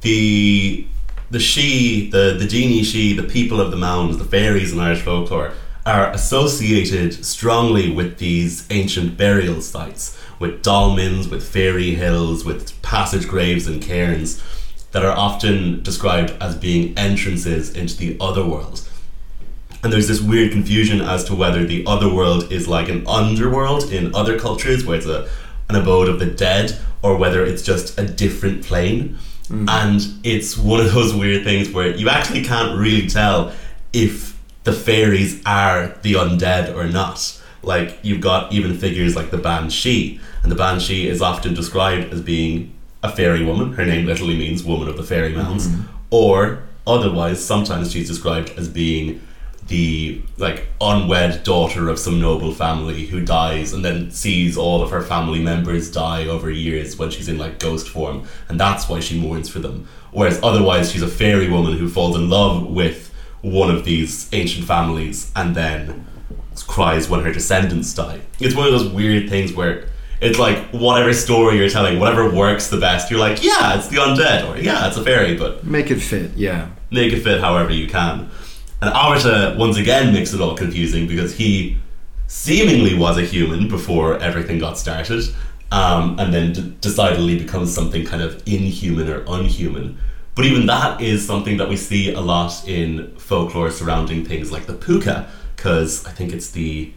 the 0.00 0.86
the 1.30 1.40
she, 1.40 2.10
the 2.10 2.36
the 2.38 2.46
daoine 2.46 2.80
sídhe, 2.80 3.16
the 3.16 3.22
people 3.22 3.60
of 3.60 3.70
the 3.70 3.76
mounds, 3.76 4.18
the 4.18 4.24
fairies 4.24 4.72
in 4.72 4.80
Irish 4.80 5.02
folklore 5.02 5.52
are 5.84 6.10
associated 6.10 7.24
strongly 7.24 7.88
with 7.90 8.18
these 8.18 8.66
ancient 8.70 9.16
burial 9.16 9.60
sites, 9.60 10.20
with 10.40 10.62
dolmens, 10.62 11.30
with 11.30 11.48
fairy 11.48 11.94
hills, 11.94 12.44
with 12.44 12.80
passage 12.82 13.28
graves 13.28 13.68
and 13.68 13.80
cairns 13.80 14.42
that 14.90 15.04
are 15.04 15.16
often 15.16 15.82
described 15.82 16.32
as 16.40 16.56
being 16.56 16.96
entrances 16.98 17.74
into 17.76 17.96
the 17.96 18.16
other 18.20 18.44
world. 18.44 18.88
And 19.82 19.92
there's 19.92 20.08
this 20.08 20.20
weird 20.20 20.50
confusion 20.50 21.00
as 21.00 21.22
to 21.24 21.34
whether 21.34 21.64
the 21.64 21.84
other 21.86 22.12
world 22.12 22.50
is 22.50 22.66
like 22.66 22.88
an 22.88 23.06
underworld 23.06 23.92
in 23.92 24.14
other 24.14 24.38
cultures 24.38 24.84
where 24.84 24.96
it's 24.96 25.06
a, 25.06 25.28
an 25.68 25.76
abode 25.76 26.08
of 26.08 26.18
the 26.18 26.26
dead 26.26 26.76
or 27.02 27.16
whether 27.16 27.44
it's 27.44 27.62
just 27.62 27.96
a 27.98 28.04
different 28.04 28.64
plane. 28.64 29.18
Mm. 29.48 29.68
and 29.68 30.24
it's 30.24 30.56
one 30.56 30.80
of 30.80 30.92
those 30.92 31.14
weird 31.14 31.44
things 31.44 31.70
where 31.70 31.94
you 31.94 32.08
actually 32.08 32.42
can't 32.42 32.76
really 32.76 33.08
tell 33.08 33.52
if 33.92 34.36
the 34.64 34.72
fairies 34.72 35.40
are 35.46 35.96
the 36.02 36.14
undead 36.14 36.74
or 36.74 36.88
not. 36.88 37.40
Like 37.62 37.98
you've 38.02 38.20
got 38.20 38.52
even 38.52 38.76
figures 38.76 39.14
like 39.14 39.30
the 39.30 39.38
Banshee, 39.38 40.20
and 40.42 40.50
the 40.50 40.56
Banshee 40.56 41.08
is 41.08 41.22
often 41.22 41.54
described 41.54 42.12
as 42.12 42.20
being 42.20 42.72
a 43.02 43.10
fairy 43.10 43.44
woman. 43.44 43.72
Her 43.74 43.84
name 43.84 44.06
literally 44.06 44.36
means 44.36 44.64
woman 44.64 44.88
of 44.88 44.96
the 44.96 45.02
fairy 45.02 45.32
mounds, 45.32 45.68
mm. 45.68 45.84
or 46.10 46.62
otherwise 46.86 47.44
sometimes 47.44 47.92
she's 47.92 48.08
described 48.08 48.50
as 48.56 48.68
being 48.68 49.20
the 49.68 50.22
like 50.36 50.66
unwed 50.80 51.42
daughter 51.42 51.88
of 51.88 51.98
some 51.98 52.20
noble 52.20 52.52
family 52.52 53.06
who 53.06 53.20
dies 53.20 53.72
and 53.72 53.84
then 53.84 54.10
sees 54.10 54.56
all 54.56 54.82
of 54.82 54.90
her 54.90 55.02
family 55.02 55.40
members 55.42 55.90
die 55.90 56.26
over 56.26 56.50
years 56.50 56.96
when 56.96 57.10
she's 57.10 57.28
in 57.28 57.36
like 57.38 57.58
ghost 57.58 57.88
form 57.88 58.22
and 58.48 58.60
that's 58.60 58.88
why 58.88 59.00
she 59.00 59.18
mourns 59.18 59.48
for 59.48 59.58
them 59.58 59.86
whereas 60.12 60.38
otherwise 60.42 60.92
she's 60.92 61.02
a 61.02 61.08
fairy 61.08 61.48
woman 61.48 61.76
who 61.78 61.88
falls 61.88 62.14
in 62.16 62.28
love 62.30 62.64
with 62.66 63.12
one 63.42 63.70
of 63.74 63.84
these 63.84 64.28
ancient 64.32 64.64
families 64.66 65.32
and 65.34 65.54
then 65.56 66.06
cries 66.66 67.08
when 67.08 67.20
her 67.22 67.32
descendants 67.32 67.92
die 67.92 68.20
it's 68.38 68.54
one 68.54 68.66
of 68.66 68.72
those 68.72 68.88
weird 68.90 69.28
things 69.28 69.52
where 69.52 69.86
it's 70.20 70.38
like 70.38 70.58
whatever 70.70 71.12
story 71.12 71.56
you're 71.58 71.68
telling 71.68 71.98
whatever 71.98 72.30
works 72.30 72.68
the 72.68 72.78
best 72.78 73.10
you're 73.10 73.20
like 73.20 73.42
yeah 73.42 73.76
it's 73.76 73.88
the 73.88 73.96
undead 73.96 74.48
or 74.48 74.56
yeah 74.58 74.86
it's 74.86 74.96
a 74.96 75.02
fairy 75.04 75.36
but 75.36 75.64
Make 75.64 75.90
it 75.90 76.00
fit, 76.00 76.30
yeah. 76.36 76.68
make 76.90 77.12
it 77.12 77.20
fit 77.20 77.40
however 77.40 77.72
you 77.72 77.88
can. 77.88 78.30
And 78.80 78.92
Arata 78.92 79.56
once 79.56 79.78
again 79.78 80.12
makes 80.12 80.32
it 80.34 80.40
all 80.40 80.54
confusing 80.54 81.06
because 81.06 81.34
he 81.34 81.78
seemingly 82.26 82.94
was 82.94 83.16
a 83.16 83.22
human 83.22 83.68
before 83.68 84.18
everything 84.18 84.58
got 84.58 84.76
started, 84.76 85.24
um, 85.72 86.18
and 86.18 86.32
then 86.34 86.52
d- 86.52 86.76
decidedly 86.80 87.38
becomes 87.38 87.74
something 87.74 88.04
kind 88.04 88.22
of 88.22 88.42
inhuman 88.46 89.08
or 89.08 89.24
unhuman. 89.28 89.96
But 90.34 90.44
even 90.44 90.66
that 90.66 91.00
is 91.00 91.26
something 91.26 91.56
that 91.56 91.68
we 91.68 91.76
see 91.76 92.12
a 92.12 92.20
lot 92.20 92.68
in 92.68 93.16
folklore 93.16 93.70
surrounding 93.70 94.24
things 94.24 94.52
like 94.52 94.66
the 94.66 94.74
puka, 94.74 95.28
because 95.54 96.04
I 96.06 96.10
think 96.10 96.32
it's 96.32 96.50
the 96.50 96.92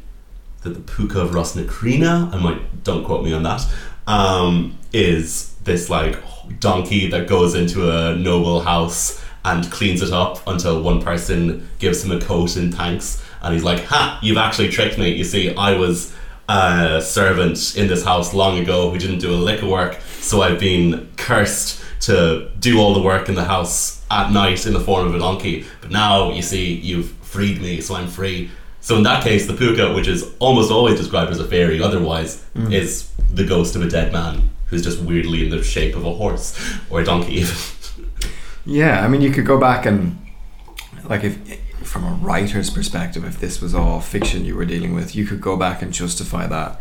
the, 0.63 0.71
the 0.71 0.81
puka 0.81 1.21
of 1.21 1.31
Rosnakrina, 1.31 2.33
I 2.33 2.37
might 2.37 2.83
don't 2.83 3.05
quote 3.05 3.23
me 3.23 3.31
on 3.31 3.43
that, 3.43 3.65
um, 4.07 4.77
is 4.91 5.53
this 5.63 5.89
like 5.89 6.21
donkey 6.59 7.07
that 7.11 7.29
goes 7.29 7.55
into 7.55 7.89
a 7.89 8.15
noble 8.15 8.59
house 8.61 9.23
and 9.45 9.69
cleans 9.71 10.01
it 10.01 10.11
up 10.11 10.45
until 10.47 10.81
one 10.81 11.01
person 11.01 11.67
gives 11.79 12.03
him 12.03 12.11
a 12.11 12.19
coat 12.19 12.57
in 12.57 12.71
thanks, 12.71 13.23
and 13.41 13.53
he's 13.53 13.63
like, 13.63 13.83
"Ha! 13.85 14.19
You've 14.21 14.37
actually 14.37 14.69
tricked 14.69 14.97
me. 14.97 15.09
You 15.11 15.23
see, 15.23 15.55
I 15.55 15.75
was." 15.75 16.13
A 16.51 16.99
servant 16.99 17.75
in 17.77 17.87
this 17.87 18.03
house 18.03 18.33
long 18.33 18.57
ago 18.57 18.89
who 18.89 18.97
didn't 18.97 19.19
do 19.19 19.31
a 19.31 19.37
lick 19.37 19.61
of 19.61 19.69
work, 19.69 19.99
so 20.19 20.41
I've 20.41 20.59
been 20.59 21.07
cursed 21.15 21.79
to 22.01 22.49
do 22.59 22.79
all 22.79 22.95
the 22.95 23.01
work 23.01 23.29
in 23.29 23.35
the 23.35 23.43
house 23.43 24.03
at 24.09 24.31
night 24.31 24.65
in 24.65 24.73
the 24.73 24.79
form 24.79 25.07
of 25.07 25.15
a 25.15 25.19
donkey. 25.19 25.65
But 25.81 25.91
now, 25.91 26.31
you 26.31 26.41
see, 26.41 26.73
you've 26.73 27.11
freed 27.21 27.61
me, 27.61 27.81
so 27.81 27.95
I'm 27.95 28.07
free. 28.07 28.49
So 28.81 28.95
in 28.97 29.03
that 29.03 29.23
case, 29.23 29.45
the 29.45 29.53
puka, 29.53 29.93
which 29.93 30.07
is 30.07 30.33
almost 30.39 30.71
always 30.71 30.97
described 30.97 31.31
as 31.31 31.39
a 31.39 31.45
fairy, 31.45 31.81
otherwise 31.81 32.43
mm. 32.55 32.73
is 32.73 33.11
the 33.31 33.45
ghost 33.45 33.75
of 33.75 33.83
a 33.83 33.89
dead 33.89 34.11
man 34.11 34.49
who's 34.67 34.83
just 34.83 34.99
weirdly 35.01 35.43
in 35.43 35.49
the 35.49 35.63
shape 35.63 35.95
of 35.95 36.05
a 36.05 36.13
horse 36.13 36.59
or 36.89 37.01
a 37.01 37.03
donkey. 37.03 37.33
Even. 37.33 37.55
Yeah, 38.69 39.03
I 39.03 39.07
mean, 39.07 39.21
you 39.21 39.31
could 39.31 39.45
go 39.45 39.59
back 39.59 39.85
and, 39.85 40.17
like, 41.03 41.23
if 41.23 41.37
from 41.83 42.03
a 42.03 42.11
writer's 42.21 42.69
perspective, 42.69 43.23
if 43.25 43.39
this 43.39 43.61
was 43.61 43.73
all 43.73 43.99
fiction 43.99 44.45
you 44.45 44.55
were 44.55 44.65
dealing 44.65 44.93
with, 44.93 45.15
you 45.15 45.25
could 45.25 45.41
go 45.41 45.57
back 45.57 45.81
and 45.81 45.91
justify 45.91 46.45
that. 46.47 46.79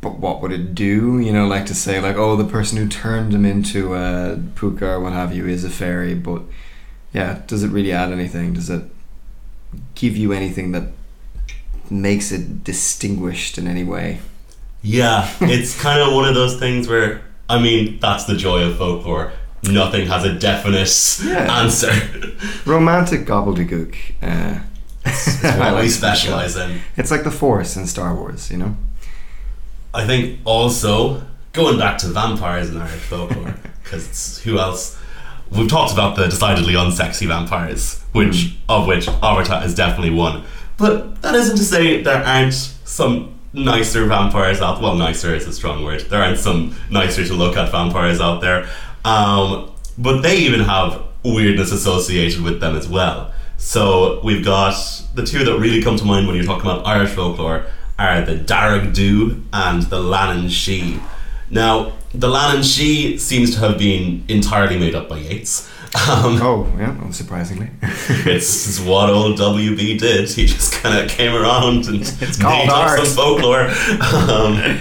But 0.00 0.18
what 0.18 0.42
would 0.42 0.52
it 0.52 0.74
do? 0.74 1.18
You 1.18 1.32
know, 1.32 1.46
like 1.46 1.66
to 1.66 1.74
say, 1.74 2.00
like, 2.00 2.16
oh, 2.16 2.36
the 2.36 2.44
person 2.44 2.78
who 2.78 2.88
turned 2.88 3.32
him 3.32 3.44
into 3.44 3.94
a 3.94 4.38
puka 4.56 4.86
or 4.94 5.00
what 5.00 5.12
have 5.12 5.34
you 5.34 5.46
is 5.46 5.64
a 5.64 5.70
fairy, 5.70 6.14
but 6.14 6.42
yeah, 7.12 7.42
does 7.46 7.62
it 7.62 7.68
really 7.68 7.92
add 7.92 8.12
anything? 8.12 8.54
Does 8.54 8.70
it 8.70 8.84
give 9.94 10.16
you 10.16 10.32
anything 10.32 10.72
that 10.72 10.92
makes 11.90 12.32
it 12.32 12.64
distinguished 12.64 13.58
in 13.58 13.66
any 13.68 13.84
way? 13.84 14.20
yeah, 14.82 15.28
it's 15.40 15.80
kind 15.80 16.00
of 16.00 16.14
one 16.14 16.28
of 16.28 16.34
those 16.34 16.58
things 16.58 16.88
where 16.88 17.22
I 17.48 17.58
mean 17.60 17.98
that's 18.00 18.24
the 18.24 18.36
joy 18.36 18.62
of 18.62 18.78
folklore. 18.78 19.32
Nothing 19.70 20.06
has 20.06 20.24
a 20.24 20.32
definite 20.38 21.20
Yeah. 21.24 21.60
answer. 21.62 21.92
Romantic 22.64 23.26
gobbledygook. 23.26 23.94
Uh, 24.22 24.60
It's 25.04 25.44
I 25.44 25.72
what 25.72 25.82
we 25.82 25.88
specialize 25.88 26.56
in. 26.56 26.80
It's 26.96 27.10
like 27.10 27.24
the 27.24 27.30
Force 27.30 27.76
in 27.76 27.86
Star 27.86 28.14
Wars, 28.14 28.50
you 28.50 28.56
know? 28.58 28.76
I 29.94 30.04
think 30.06 30.40
also 30.44 31.22
going 31.52 31.78
back 31.78 31.98
to 31.98 32.08
vampires 32.08 32.70
in 32.70 32.76
Irish 32.76 33.00
folklore, 33.02 33.54
because 33.82 34.40
who 34.44 34.58
else? 34.58 34.96
We've 35.50 35.68
talked 35.68 35.92
about 35.92 36.16
the 36.16 36.24
decidedly 36.26 36.74
unsexy 36.74 37.26
vampires, 37.28 38.02
which 38.12 38.56
of 38.68 38.86
which 38.88 39.06
Arata 39.22 39.64
is 39.64 39.74
definitely 39.74 40.10
one. 40.10 40.42
But 40.76 41.22
that 41.22 41.34
isn't 41.36 41.56
to 41.56 41.62
say 41.64 42.02
there 42.02 42.22
aren't 42.22 42.52
some 42.52 43.32
nicer 43.52 44.04
vampires 44.06 44.60
out. 44.60 44.82
Well, 44.82 44.96
nicer 44.96 45.34
is 45.34 45.46
a 45.46 45.52
strong 45.52 45.84
word. 45.84 46.00
There 46.10 46.20
aren't 46.22 46.38
some 46.38 46.74
nicer 46.90 47.24
to 47.24 47.32
look 47.32 47.56
at 47.56 47.70
vampires 47.70 48.20
out 48.20 48.40
there. 48.42 48.68
Um, 49.06 49.72
but 49.96 50.20
they 50.22 50.36
even 50.38 50.60
have 50.60 51.02
weirdness 51.22 51.72
associated 51.72 52.42
with 52.42 52.60
them 52.60 52.76
as 52.76 52.88
well. 52.88 53.32
So 53.56 54.20
we've 54.22 54.44
got 54.44 54.74
the 55.14 55.24
two 55.24 55.44
that 55.44 55.58
really 55.58 55.82
come 55.82 55.96
to 55.96 56.04
mind 56.04 56.26
when 56.26 56.36
you're 56.36 56.44
talking 56.44 56.70
about 56.70 56.86
Irish 56.86 57.10
folklore 57.10 57.66
are 57.98 58.20
the 58.20 58.34
Dearg 58.34 58.94
Due 58.94 59.42
and 59.52 59.82
the 59.84 59.96
Leannán 59.96 60.46
Sídhe. 60.46 61.00
Now, 61.48 61.92
the 62.12 62.28
Leannán 62.28 62.58
Sídhe 62.60 63.18
seems 63.18 63.54
to 63.54 63.60
have 63.60 63.78
been 63.78 64.24
entirely 64.28 64.78
made 64.78 64.94
up 64.94 65.08
by 65.08 65.18
Yeats. 65.18 65.70
Um, 65.94 66.38
Oh, 66.42 66.70
yeah, 66.78 66.94
unsurprisingly. 67.00 67.70
it's, 68.26 68.68
it's 68.68 68.80
what 68.80 69.08
old 69.08 69.38
WB 69.38 69.98
did. 69.98 70.28
He 70.28 70.46
just 70.46 70.74
kind 70.74 70.98
of 70.98 71.08
came 71.08 71.34
around 71.34 71.86
and 71.86 72.02
It's 72.02 72.38
made 72.38 72.68
up 72.68 72.98
some 72.98 73.06
folklore. 73.06 73.62
Um, 74.16 74.80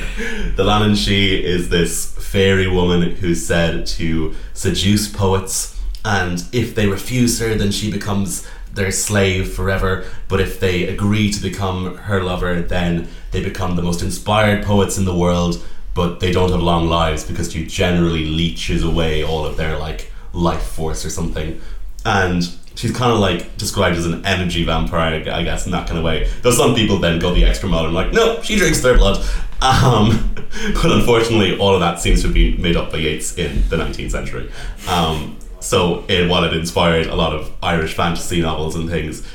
the 0.55 0.63
Leannán 0.63 0.95
Sídhe 0.95 1.41
is 1.43 1.69
this 1.69 2.14
fairy 2.35 2.67
woman 2.67 3.01
who's 3.15 3.45
said 3.45 3.85
to 3.85 4.35
seduce 4.53 5.07
poets, 5.07 5.79
and 6.03 6.43
if 6.51 6.75
they 6.75 6.85
refuse 6.85 7.39
her, 7.39 7.55
then 7.55 7.71
she 7.71 7.89
becomes 7.89 8.45
their 8.73 8.91
slave 8.91 9.53
forever. 9.53 10.03
But 10.27 10.41
if 10.41 10.59
they 10.59 10.85
agree 10.85 11.31
to 11.31 11.41
become 11.41 11.95
her 11.95 12.21
lover, 12.21 12.61
then 12.61 13.07
they 13.31 13.41
become 13.41 13.77
the 13.77 13.81
most 13.81 14.01
inspired 14.01 14.65
poets 14.65 14.97
in 14.97 15.05
the 15.05 15.15
world. 15.15 15.63
But 15.93 16.19
they 16.19 16.33
don't 16.33 16.51
have 16.51 16.61
long 16.61 16.89
lives 16.89 17.23
because 17.23 17.53
she 17.53 17.65
generally 17.65 18.25
leeches 18.25 18.83
away 18.83 19.23
all 19.23 19.45
of 19.45 19.55
their 19.55 19.77
like 19.77 20.11
life 20.33 20.67
force 20.67 21.05
or 21.05 21.09
something. 21.09 21.61
And 22.03 22.43
she's 22.75 22.91
kind 22.91 23.11
of 23.11 23.19
like 23.19 23.57
described 23.57 23.97
as 23.97 24.05
an 24.05 24.25
energy 24.25 24.63
vampire, 24.63 25.23
I 25.31 25.43
guess, 25.43 25.65
in 25.65 25.71
that 25.71 25.87
kind 25.87 25.97
of 25.97 26.03
way. 26.03 26.29
Though 26.41 26.51
some 26.51 26.75
people 26.75 26.99
then 26.99 27.19
go 27.19 27.33
the 27.33 27.45
extra 27.45 27.67
mile 27.67 27.85
and 27.85 27.93
like, 27.93 28.13
no, 28.13 28.41
she 28.41 28.57
drinks 28.57 28.81
their 28.81 28.97
blood. 28.97 29.25
Um, 29.61 30.35
but 30.75 30.91
unfortunately, 30.91 31.57
all 31.57 31.73
of 31.73 31.79
that 31.79 31.99
seems 31.99 32.21
to 32.21 32.27
be 32.27 32.55
made 32.57 32.75
up 32.75 32.91
by 32.91 32.97
Yeats 32.97 33.37
in 33.37 33.67
the 33.69 33.77
19th 33.77 34.11
century. 34.11 34.51
Um, 34.87 35.39
so, 35.59 36.03
it, 36.07 36.29
while 36.29 36.43
it 36.43 36.53
inspired 36.53 37.07
a 37.07 37.15
lot 37.15 37.33
of 37.33 37.51
Irish 37.63 37.95
fantasy 37.95 38.41
novels 38.41 38.75
and 38.75 38.87
things, 38.89 39.25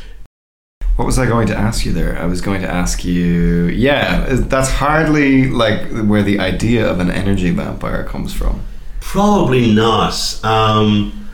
What 0.97 1.07
was 1.07 1.19
I 1.19 1.27
going 1.27 1.49
to 1.49 1.57
ask 1.57 1.85
you 1.87 1.93
there? 1.93 2.17
I 2.19 2.27
was 2.27 2.43
going 2.43 2.61
to 2.61 2.69
ask 2.69 3.03
you, 3.03 3.69
yeah, 3.69 4.27
that's 4.29 4.71
hardly 4.71 5.49
like 5.49 5.89
where 5.91 6.23
the 6.23 6.39
idea 6.39 6.89
of 6.89 7.01
an 7.01 7.11
energy 7.11 7.51
vampire 7.51 8.05
comes 8.05 8.33
from. 8.33 8.61
Probably 9.01 9.75
not. 9.75 10.45
Um, 10.45 11.29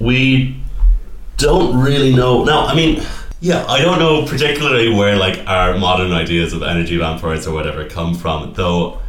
we 0.00 0.61
don't 1.36 1.78
really 1.78 2.14
know. 2.14 2.44
No, 2.44 2.60
I 2.60 2.74
mean, 2.74 3.02
yeah, 3.40 3.64
I 3.66 3.80
don't 3.80 3.98
know 3.98 4.24
particularly 4.24 4.94
where 4.94 5.16
like 5.16 5.46
our 5.46 5.76
modern 5.76 6.12
ideas 6.12 6.52
of 6.52 6.62
energy 6.62 6.96
vampires 6.96 7.46
or 7.46 7.54
whatever 7.54 7.88
come 7.88 8.14
from. 8.14 8.54
Though, 8.54 9.00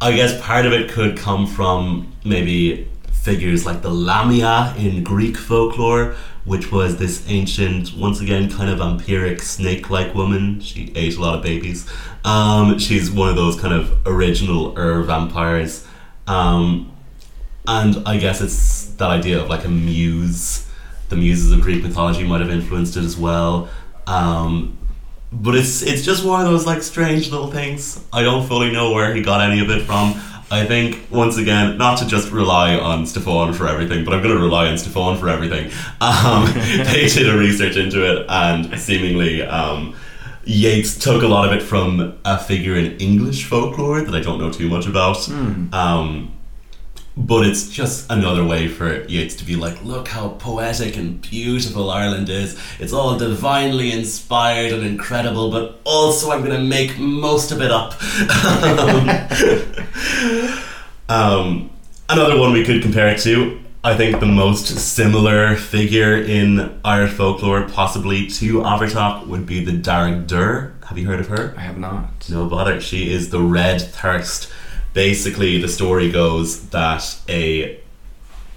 I 0.00 0.12
guess 0.12 0.40
part 0.40 0.66
of 0.66 0.72
it 0.72 0.90
could 0.90 1.16
come 1.16 1.46
from 1.46 2.12
maybe 2.24 2.88
figures 3.12 3.66
like 3.66 3.82
the 3.82 3.90
Lamia 3.90 4.74
in 4.76 5.02
Greek 5.04 5.36
folklore, 5.36 6.14
which 6.44 6.70
was 6.70 6.96
this 6.96 7.28
ancient, 7.28 7.94
once 7.94 8.20
again, 8.20 8.50
kind 8.50 8.70
of 8.70 8.78
vampiric 8.78 9.40
snake-like 9.40 10.14
woman. 10.14 10.60
She 10.60 10.92
ate 10.94 11.16
a 11.16 11.20
lot 11.20 11.34
of 11.34 11.42
babies. 11.42 11.86
Um, 12.24 12.78
she's 12.78 13.10
one 13.10 13.28
of 13.28 13.36
those 13.36 13.58
kind 13.60 13.74
of 13.74 13.96
original 14.06 14.78
Ur 14.78 15.02
vampires. 15.02 15.86
Um, 16.26 16.92
and 17.66 18.02
I 18.06 18.18
guess 18.18 18.40
it's 18.40 18.84
that 18.94 19.10
idea 19.10 19.40
of 19.42 19.48
like 19.48 19.64
a 19.64 19.68
muse. 19.68 20.67
The 21.08 21.16
muses 21.16 21.52
of 21.52 21.60
Greek 21.60 21.82
mythology 21.82 22.26
might 22.26 22.40
have 22.40 22.50
influenced 22.50 22.96
it 22.96 23.04
as 23.04 23.16
well. 23.16 23.68
Um, 24.06 24.78
but 25.30 25.54
it's 25.54 25.82
it's 25.82 26.04
just 26.04 26.24
one 26.24 26.40
of 26.40 26.50
those 26.50 26.66
like 26.66 26.82
strange 26.82 27.30
little 27.30 27.50
things. 27.50 28.02
I 28.12 28.22
don't 28.22 28.46
fully 28.46 28.72
know 28.72 28.92
where 28.92 29.14
he 29.14 29.22
got 29.22 29.40
any 29.40 29.60
of 29.60 29.70
it 29.70 29.82
from. 29.82 30.14
I 30.50 30.64
think 30.64 31.08
once 31.10 31.36
again, 31.36 31.76
not 31.76 31.98
to 31.98 32.06
just 32.06 32.30
rely 32.32 32.74
on 32.74 33.04
Stefan 33.04 33.52
for 33.52 33.68
everything, 33.68 34.04
but 34.04 34.14
I'm 34.14 34.22
going 34.22 34.34
to 34.34 34.40
rely 34.40 34.68
on 34.68 34.78
Stefan 34.78 35.18
for 35.18 35.28
everything. 35.28 35.70
Um, 36.00 36.46
they 36.54 37.06
did 37.08 37.28
a 37.28 37.36
research 37.36 37.76
into 37.76 38.02
it, 38.10 38.24
and 38.30 38.80
seemingly 38.80 39.42
um, 39.42 39.94
Yeats 40.44 40.96
took 40.98 41.22
a 41.22 41.28
lot 41.28 41.46
of 41.46 41.52
it 41.52 41.62
from 41.62 42.18
a 42.24 42.38
figure 42.38 42.76
in 42.76 42.96
English 42.98 43.44
folklore 43.44 44.00
that 44.00 44.14
I 44.14 44.20
don't 44.20 44.38
know 44.38 44.50
too 44.50 44.70
much 44.70 44.86
about. 44.86 45.28
Um, 45.74 46.32
but 47.18 47.44
it's 47.44 47.68
just 47.68 48.10
another 48.10 48.44
way 48.44 48.68
for 48.68 49.02
Yeats 49.06 49.34
to 49.36 49.44
be 49.44 49.56
like, 49.56 49.82
look 49.82 50.06
how 50.06 50.28
poetic 50.28 50.96
and 50.96 51.20
beautiful 51.20 51.90
Ireland 51.90 52.28
is. 52.28 52.56
It's 52.78 52.92
all 52.92 53.18
divinely 53.18 53.90
inspired 53.90 54.72
and 54.72 54.84
incredible, 54.86 55.50
but 55.50 55.80
also 55.82 56.30
I'm 56.30 56.44
going 56.44 56.56
to 56.56 56.62
make 56.62 56.96
most 56.96 57.50
of 57.50 57.60
it 57.60 57.72
up. 57.72 57.94
um, 61.08 61.70
another 62.08 62.38
one 62.38 62.52
we 62.52 62.64
could 62.64 62.82
compare 62.82 63.08
it 63.08 63.18
to, 63.22 63.58
I 63.82 63.96
think 63.96 64.20
the 64.20 64.26
most 64.26 64.66
similar 64.66 65.56
figure 65.56 66.16
in 66.16 66.78
Irish 66.84 67.12
folklore, 67.12 67.68
possibly 67.68 68.28
to 68.28 68.60
Abhartach, 68.60 69.26
would 69.26 69.44
be 69.44 69.64
the 69.64 69.72
Dearg 69.72 70.26
Due. 70.28 70.72
Have 70.86 70.98
you 70.98 71.06
heard 71.06 71.20
of 71.20 71.28
her? 71.28 71.54
I 71.56 71.62
have 71.62 71.78
not. 71.78 72.28
No 72.28 72.48
bother. 72.48 72.80
She 72.80 73.12
is 73.12 73.30
the 73.30 73.40
Red 73.40 73.80
Thirst. 73.80 74.52
Basically, 74.94 75.60
the 75.60 75.68
story 75.68 76.10
goes 76.10 76.68
that 76.70 77.20
a 77.28 77.80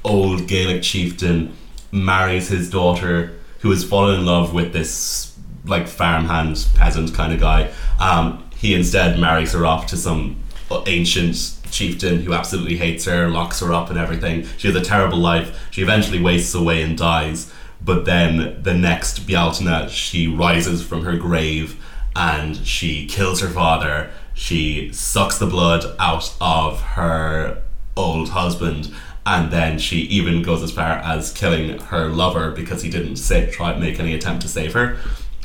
old 0.03 0.47
Gaelic 0.47 0.81
chieftain 0.81 1.55
marries 1.91 2.47
his 2.47 2.69
daughter, 2.69 3.37
who 3.59 3.69
has 3.69 3.83
fallen 3.83 4.19
in 4.19 4.25
love 4.25 4.53
with 4.53 4.73
this 4.73 5.37
like 5.65 5.87
farmhand 5.87 6.67
peasant 6.75 7.13
kind 7.13 7.33
of 7.33 7.39
guy. 7.39 7.71
Um, 7.99 8.49
he 8.55 8.73
instead 8.73 9.19
marries 9.19 9.53
her 9.53 9.65
off 9.65 9.87
to 9.87 9.97
some 9.97 10.41
ancient 10.87 11.57
chieftain 11.69 12.21
who 12.21 12.33
absolutely 12.33 12.77
hates 12.77 13.05
her, 13.05 13.29
locks 13.29 13.59
her 13.59 13.73
up, 13.73 13.89
and 13.89 13.99
everything. 13.99 14.47
She 14.57 14.67
has 14.67 14.75
a 14.75 14.83
terrible 14.83 15.17
life. 15.17 15.67
She 15.71 15.81
eventually 15.81 16.21
wastes 16.21 16.53
away 16.53 16.81
and 16.81 16.97
dies. 16.97 17.51
But 17.83 18.05
then 18.05 18.61
the 18.61 18.73
next 18.73 19.25
Bealtaine, 19.25 19.89
she 19.89 20.27
rises 20.27 20.83
from 20.83 21.03
her 21.03 21.17
grave 21.17 21.83
and 22.15 22.57
she 22.57 23.07
kills 23.07 23.41
her 23.41 23.49
father. 23.49 24.11
She 24.33 24.91
sucks 24.93 25.37
the 25.37 25.45
blood 25.45 25.95
out 25.99 26.33
of 26.39 26.81
her 26.81 27.61
old 27.95 28.29
husband. 28.29 28.93
And 29.25 29.51
then 29.51 29.77
she 29.77 29.97
even 29.97 30.41
goes 30.41 30.63
as 30.63 30.71
far 30.71 30.93
as 30.93 31.31
killing 31.31 31.77
her 31.79 32.07
lover 32.07 32.51
because 32.51 32.81
he 32.81 32.89
didn't 32.89 33.17
say, 33.17 33.49
try 33.51 33.77
make 33.77 33.99
any 33.99 34.13
attempt 34.13 34.41
to 34.41 34.47
save 34.47 34.73
her. 34.73 34.97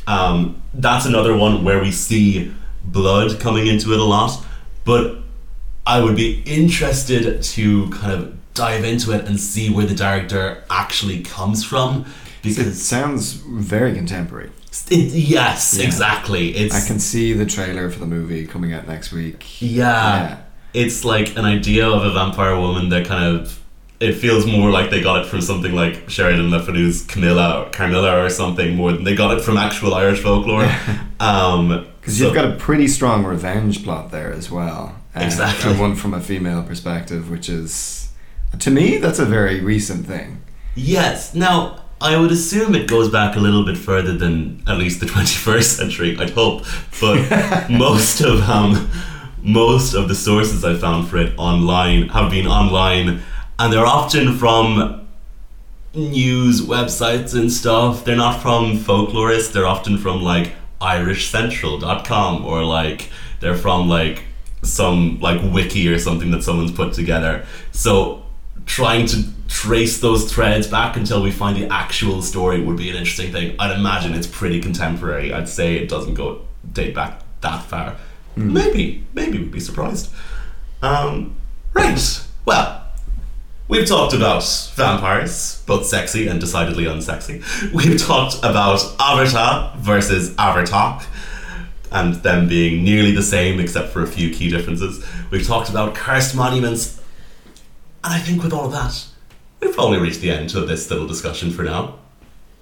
Um, 0.07 0.63
that's 0.73 1.05
another 1.05 1.37
one 1.37 1.65
where 1.65 1.81
we 1.81 1.91
see 1.91 2.53
blood 2.85 3.39
coming 3.41 3.67
into 3.67 3.93
it 3.93 4.01
a 4.01 4.05
lot. 4.05 4.43
But 4.85 5.19
I 5.87 6.01
would 6.01 6.17
be 6.17 6.43
interested 6.47 7.43
to 7.43 7.91
kind 7.91 8.13
of 8.13 8.55
dive 8.55 8.85
into 8.85 9.13
it 9.13 9.27
and 9.27 9.39
see 9.39 9.69
where 9.69 9.85
the 9.85 9.95
director 9.95 10.65
actually 10.71 11.23
comes 11.23 11.63
from 11.63 12.07
because 12.47 12.67
It 12.67 12.75
sounds 12.77 13.33
very 13.33 13.93
contemporary. 13.93 14.51
It, 14.91 15.13
yes, 15.13 15.77
Yeah. 15.79 15.87
exactly. 15.87 16.49
It's 16.57 16.75
I 16.75 16.87
can 16.87 16.99
see 16.99 17.33
the 17.33 17.47
trailer 17.47 17.91
for 17.91 17.99
the 18.01 18.07
movie 18.07 18.47
coming 18.47 18.73
out 18.73 18.87
next 18.87 19.13
week. 19.13 19.61
yeah, 19.61 20.19
Yeah. 20.19 20.37
it's 20.75 21.05
like 21.05 21.37
an 21.37 21.45
idea 21.45 21.87
of 21.89 22.05
a 22.05 22.13
vampire 22.13 22.57
woman 22.59 22.89
that 22.91 23.07
kind 23.07 23.25
of 23.37 23.59
it 23.99 24.13
feels 24.13 24.45
more 24.45 24.71
like 24.71 24.91
they 24.91 25.01
got 25.01 25.25
it 25.25 25.27
from 25.27 25.41
something 25.41 25.73
like 25.75 26.11
Sheridan 26.11 26.51
Le 26.51 26.61
Fanu's 26.63 27.03
Camilla 27.07 27.63
or 27.63 27.71
Carmilla 27.71 28.23
or 28.23 28.29
something 28.29 28.77
more 28.77 28.93
than 28.93 29.05
they 29.05 29.15
got 29.17 29.37
it 29.39 29.43
from 29.43 29.57
actual 29.57 29.95
Irish 29.95 30.21
folklore. 30.21 30.69
um, 31.21 31.87
Because 32.01 32.19
so- 32.19 32.25
you've 32.27 32.35
got 32.35 32.45
a 32.45 32.57
pretty 32.57 32.89
strong 32.89 33.25
revenge 33.25 33.83
plot 33.85 34.11
there 34.11 34.31
as 34.33 34.51
well. 34.51 34.97
Exactly. 35.15 35.71
And 35.71 35.81
one 35.81 35.95
from 35.95 36.13
a 36.13 36.21
female 36.21 36.63
perspective, 36.63 37.31
which 37.31 37.49
is, 37.49 38.11
to 38.59 38.71
me, 38.71 38.99
that's 38.99 39.19
a 39.19 39.25
very 39.25 39.61
recent 39.61 40.07
thing. 40.07 40.43
Yes. 40.75 41.35
Now, 41.35 41.85
I 42.01 42.17
would 42.17 42.31
assume 42.31 42.75
it 42.75 42.89
goes 42.89 43.09
back 43.09 43.37
a 43.37 43.41
little 43.41 43.65
bit 43.65 43.79
further 43.79 44.13
than 44.13 44.63
at 44.67 44.77
least 44.77 45.01
the 45.01 45.07
21st 45.15 45.65
century, 45.65 46.17
I'd 46.19 46.31
hope. 46.31 46.65
But 47.01 47.69
most 47.71 48.21
of 48.21 48.43
um, 48.49 48.91
most 49.43 49.95
of 49.95 50.09
the 50.09 50.15
sources 50.15 50.65
I 50.65 50.77
found 50.77 51.09
for 51.09 51.17
it 51.19 51.33
online 51.39 52.09
have 52.09 52.31
been 52.31 52.47
online, 52.47 53.23
and 53.59 53.73
they're 53.73 53.87
often 53.87 54.37
from 54.37 55.07
news 55.95 56.61
websites 56.61 57.35
and 57.35 57.51
stuff. 57.51 58.05
They're 58.05 58.17
not 58.17 58.43
from 58.43 58.77
folklorists, 58.77 59.53
they're 59.53 59.67
often 59.67 59.97
from 59.99 60.23
like 60.23 60.53
irishcentral.com 60.81 62.45
or 62.45 62.63
like 62.63 63.09
they're 63.41 63.57
from 63.57 63.89
like 63.89 64.25
some 64.63 65.19
like 65.21 65.41
wiki 65.53 65.89
or 65.89 65.99
something 65.99 66.31
that 66.33 66.43
someone's 66.43 66.73
put 66.73 66.93
together. 66.93 67.47
So 67.73 68.25
trying 68.67 69.07
to 69.07 69.23
trace 69.49 70.01
those 70.01 70.33
threads 70.33 70.67
back 70.67 70.97
until 70.97 71.23
we 71.23 71.31
find 71.31 71.57
the 71.57 71.73
actual 71.73 72.23
story 72.23 72.61
would 72.61 72.77
be 72.77 72.91
an 72.91 72.97
interesting 72.97 73.33
thing. 73.33 73.57
I'd 73.59 73.77
imagine 73.77 74.15
it's 74.15 74.27
pretty 74.27 74.61
contemporary. 74.61 75.33
I'd 75.33 75.49
say 75.49 75.77
it 75.77 75.89
doesn't 75.89 76.15
go 76.15 76.43
date 76.73 76.95
back 76.95 77.21
that 77.41 77.63
far. 77.65 77.97
Maybe, 78.35 79.05
maybe 79.15 79.39
we'd 79.39 79.53
be 79.53 79.61
surprised. 79.61 80.13
Um, 80.83 81.37
right. 81.75 82.23
Well, 82.45 82.87
We've 83.69 83.87
talked 83.87 84.15
about 84.15 84.45
vampires, 84.77 85.61
both 85.67 85.87
sexy 85.87 86.29
and 86.29 86.41
decidedly 86.41 86.85
unsexy. 86.85 87.43
We've 87.73 88.01
talked 88.01 88.39
about 88.39 88.81
Avatar 89.01 89.75
versus 89.79 90.31
Abhartach, 90.37 91.05
and 91.91 92.15
them 92.17 92.47
being 92.49 92.85
nearly 92.85 93.11
the 93.11 93.25
same 93.25 93.59
except 93.59 93.89
for 93.89 94.03
a 94.05 94.07
few 94.07 94.33
key 94.33 94.51
differences. 94.51 95.05
We've 95.31 95.45
talked 95.45 95.69
about 95.69 95.97
cursed 95.97 96.37
monuments, 96.37 97.03
and 98.05 98.15
I 98.15 98.21
think 98.21 98.45
with 98.45 98.53
all 98.53 98.67
of 98.67 98.73
that, 98.73 99.05
we've 99.61 99.75
probably 99.75 99.99
reached 99.99 100.21
the 100.21 100.31
end 100.31 100.55
of 100.55 100.69
this 100.69 100.91
little 100.91 101.07
discussion 101.07 101.51
for 101.51 101.63
now. 101.63 101.97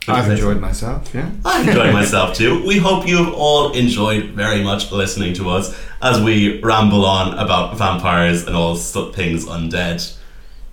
I've 0.07 0.31
enjoyed 0.31 0.61
myself, 0.61 1.15
yeah. 1.15 1.31
I 1.47 1.63
enjoyed 1.67 1.93
myself 1.95 2.37
too. 2.37 2.63
We 2.67 2.77
hope 2.77 3.09
you 3.09 3.25
have 3.25 3.33
all 3.33 3.73
enjoyed 3.73 4.31
very 4.33 4.63
much 4.63 4.93
listening 4.93 5.33
to 5.35 5.49
us 5.49 5.75
as 6.03 6.21
we 6.21 6.61
ramble 6.61 7.07
on 7.07 7.39
about 7.39 7.77
vampires 7.79 8.47
and 8.47 8.55
all 8.55 8.77
things 8.77 9.47
undead. 9.47 10.15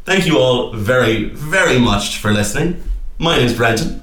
Thank 0.03 0.25
you 0.25 0.37
all 0.37 0.73
very, 0.73 1.25
very 1.29 1.79
much 1.79 2.17
for 2.17 2.31
listening. 2.33 2.83
My 3.19 3.37
name 3.37 3.45
is 3.45 3.53
Brendan, 3.55 4.01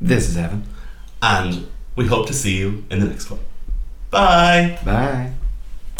This 0.00 0.28
is 0.28 0.36
Evan. 0.36 0.62
and 1.20 1.66
we 1.96 2.06
hope 2.06 2.26
to 2.28 2.32
see 2.34 2.56
you 2.56 2.84
in 2.90 3.00
the 3.00 3.06
next 3.06 3.30
one. 3.30 3.40
Bye. 4.10 4.78
Bye. 4.84 5.32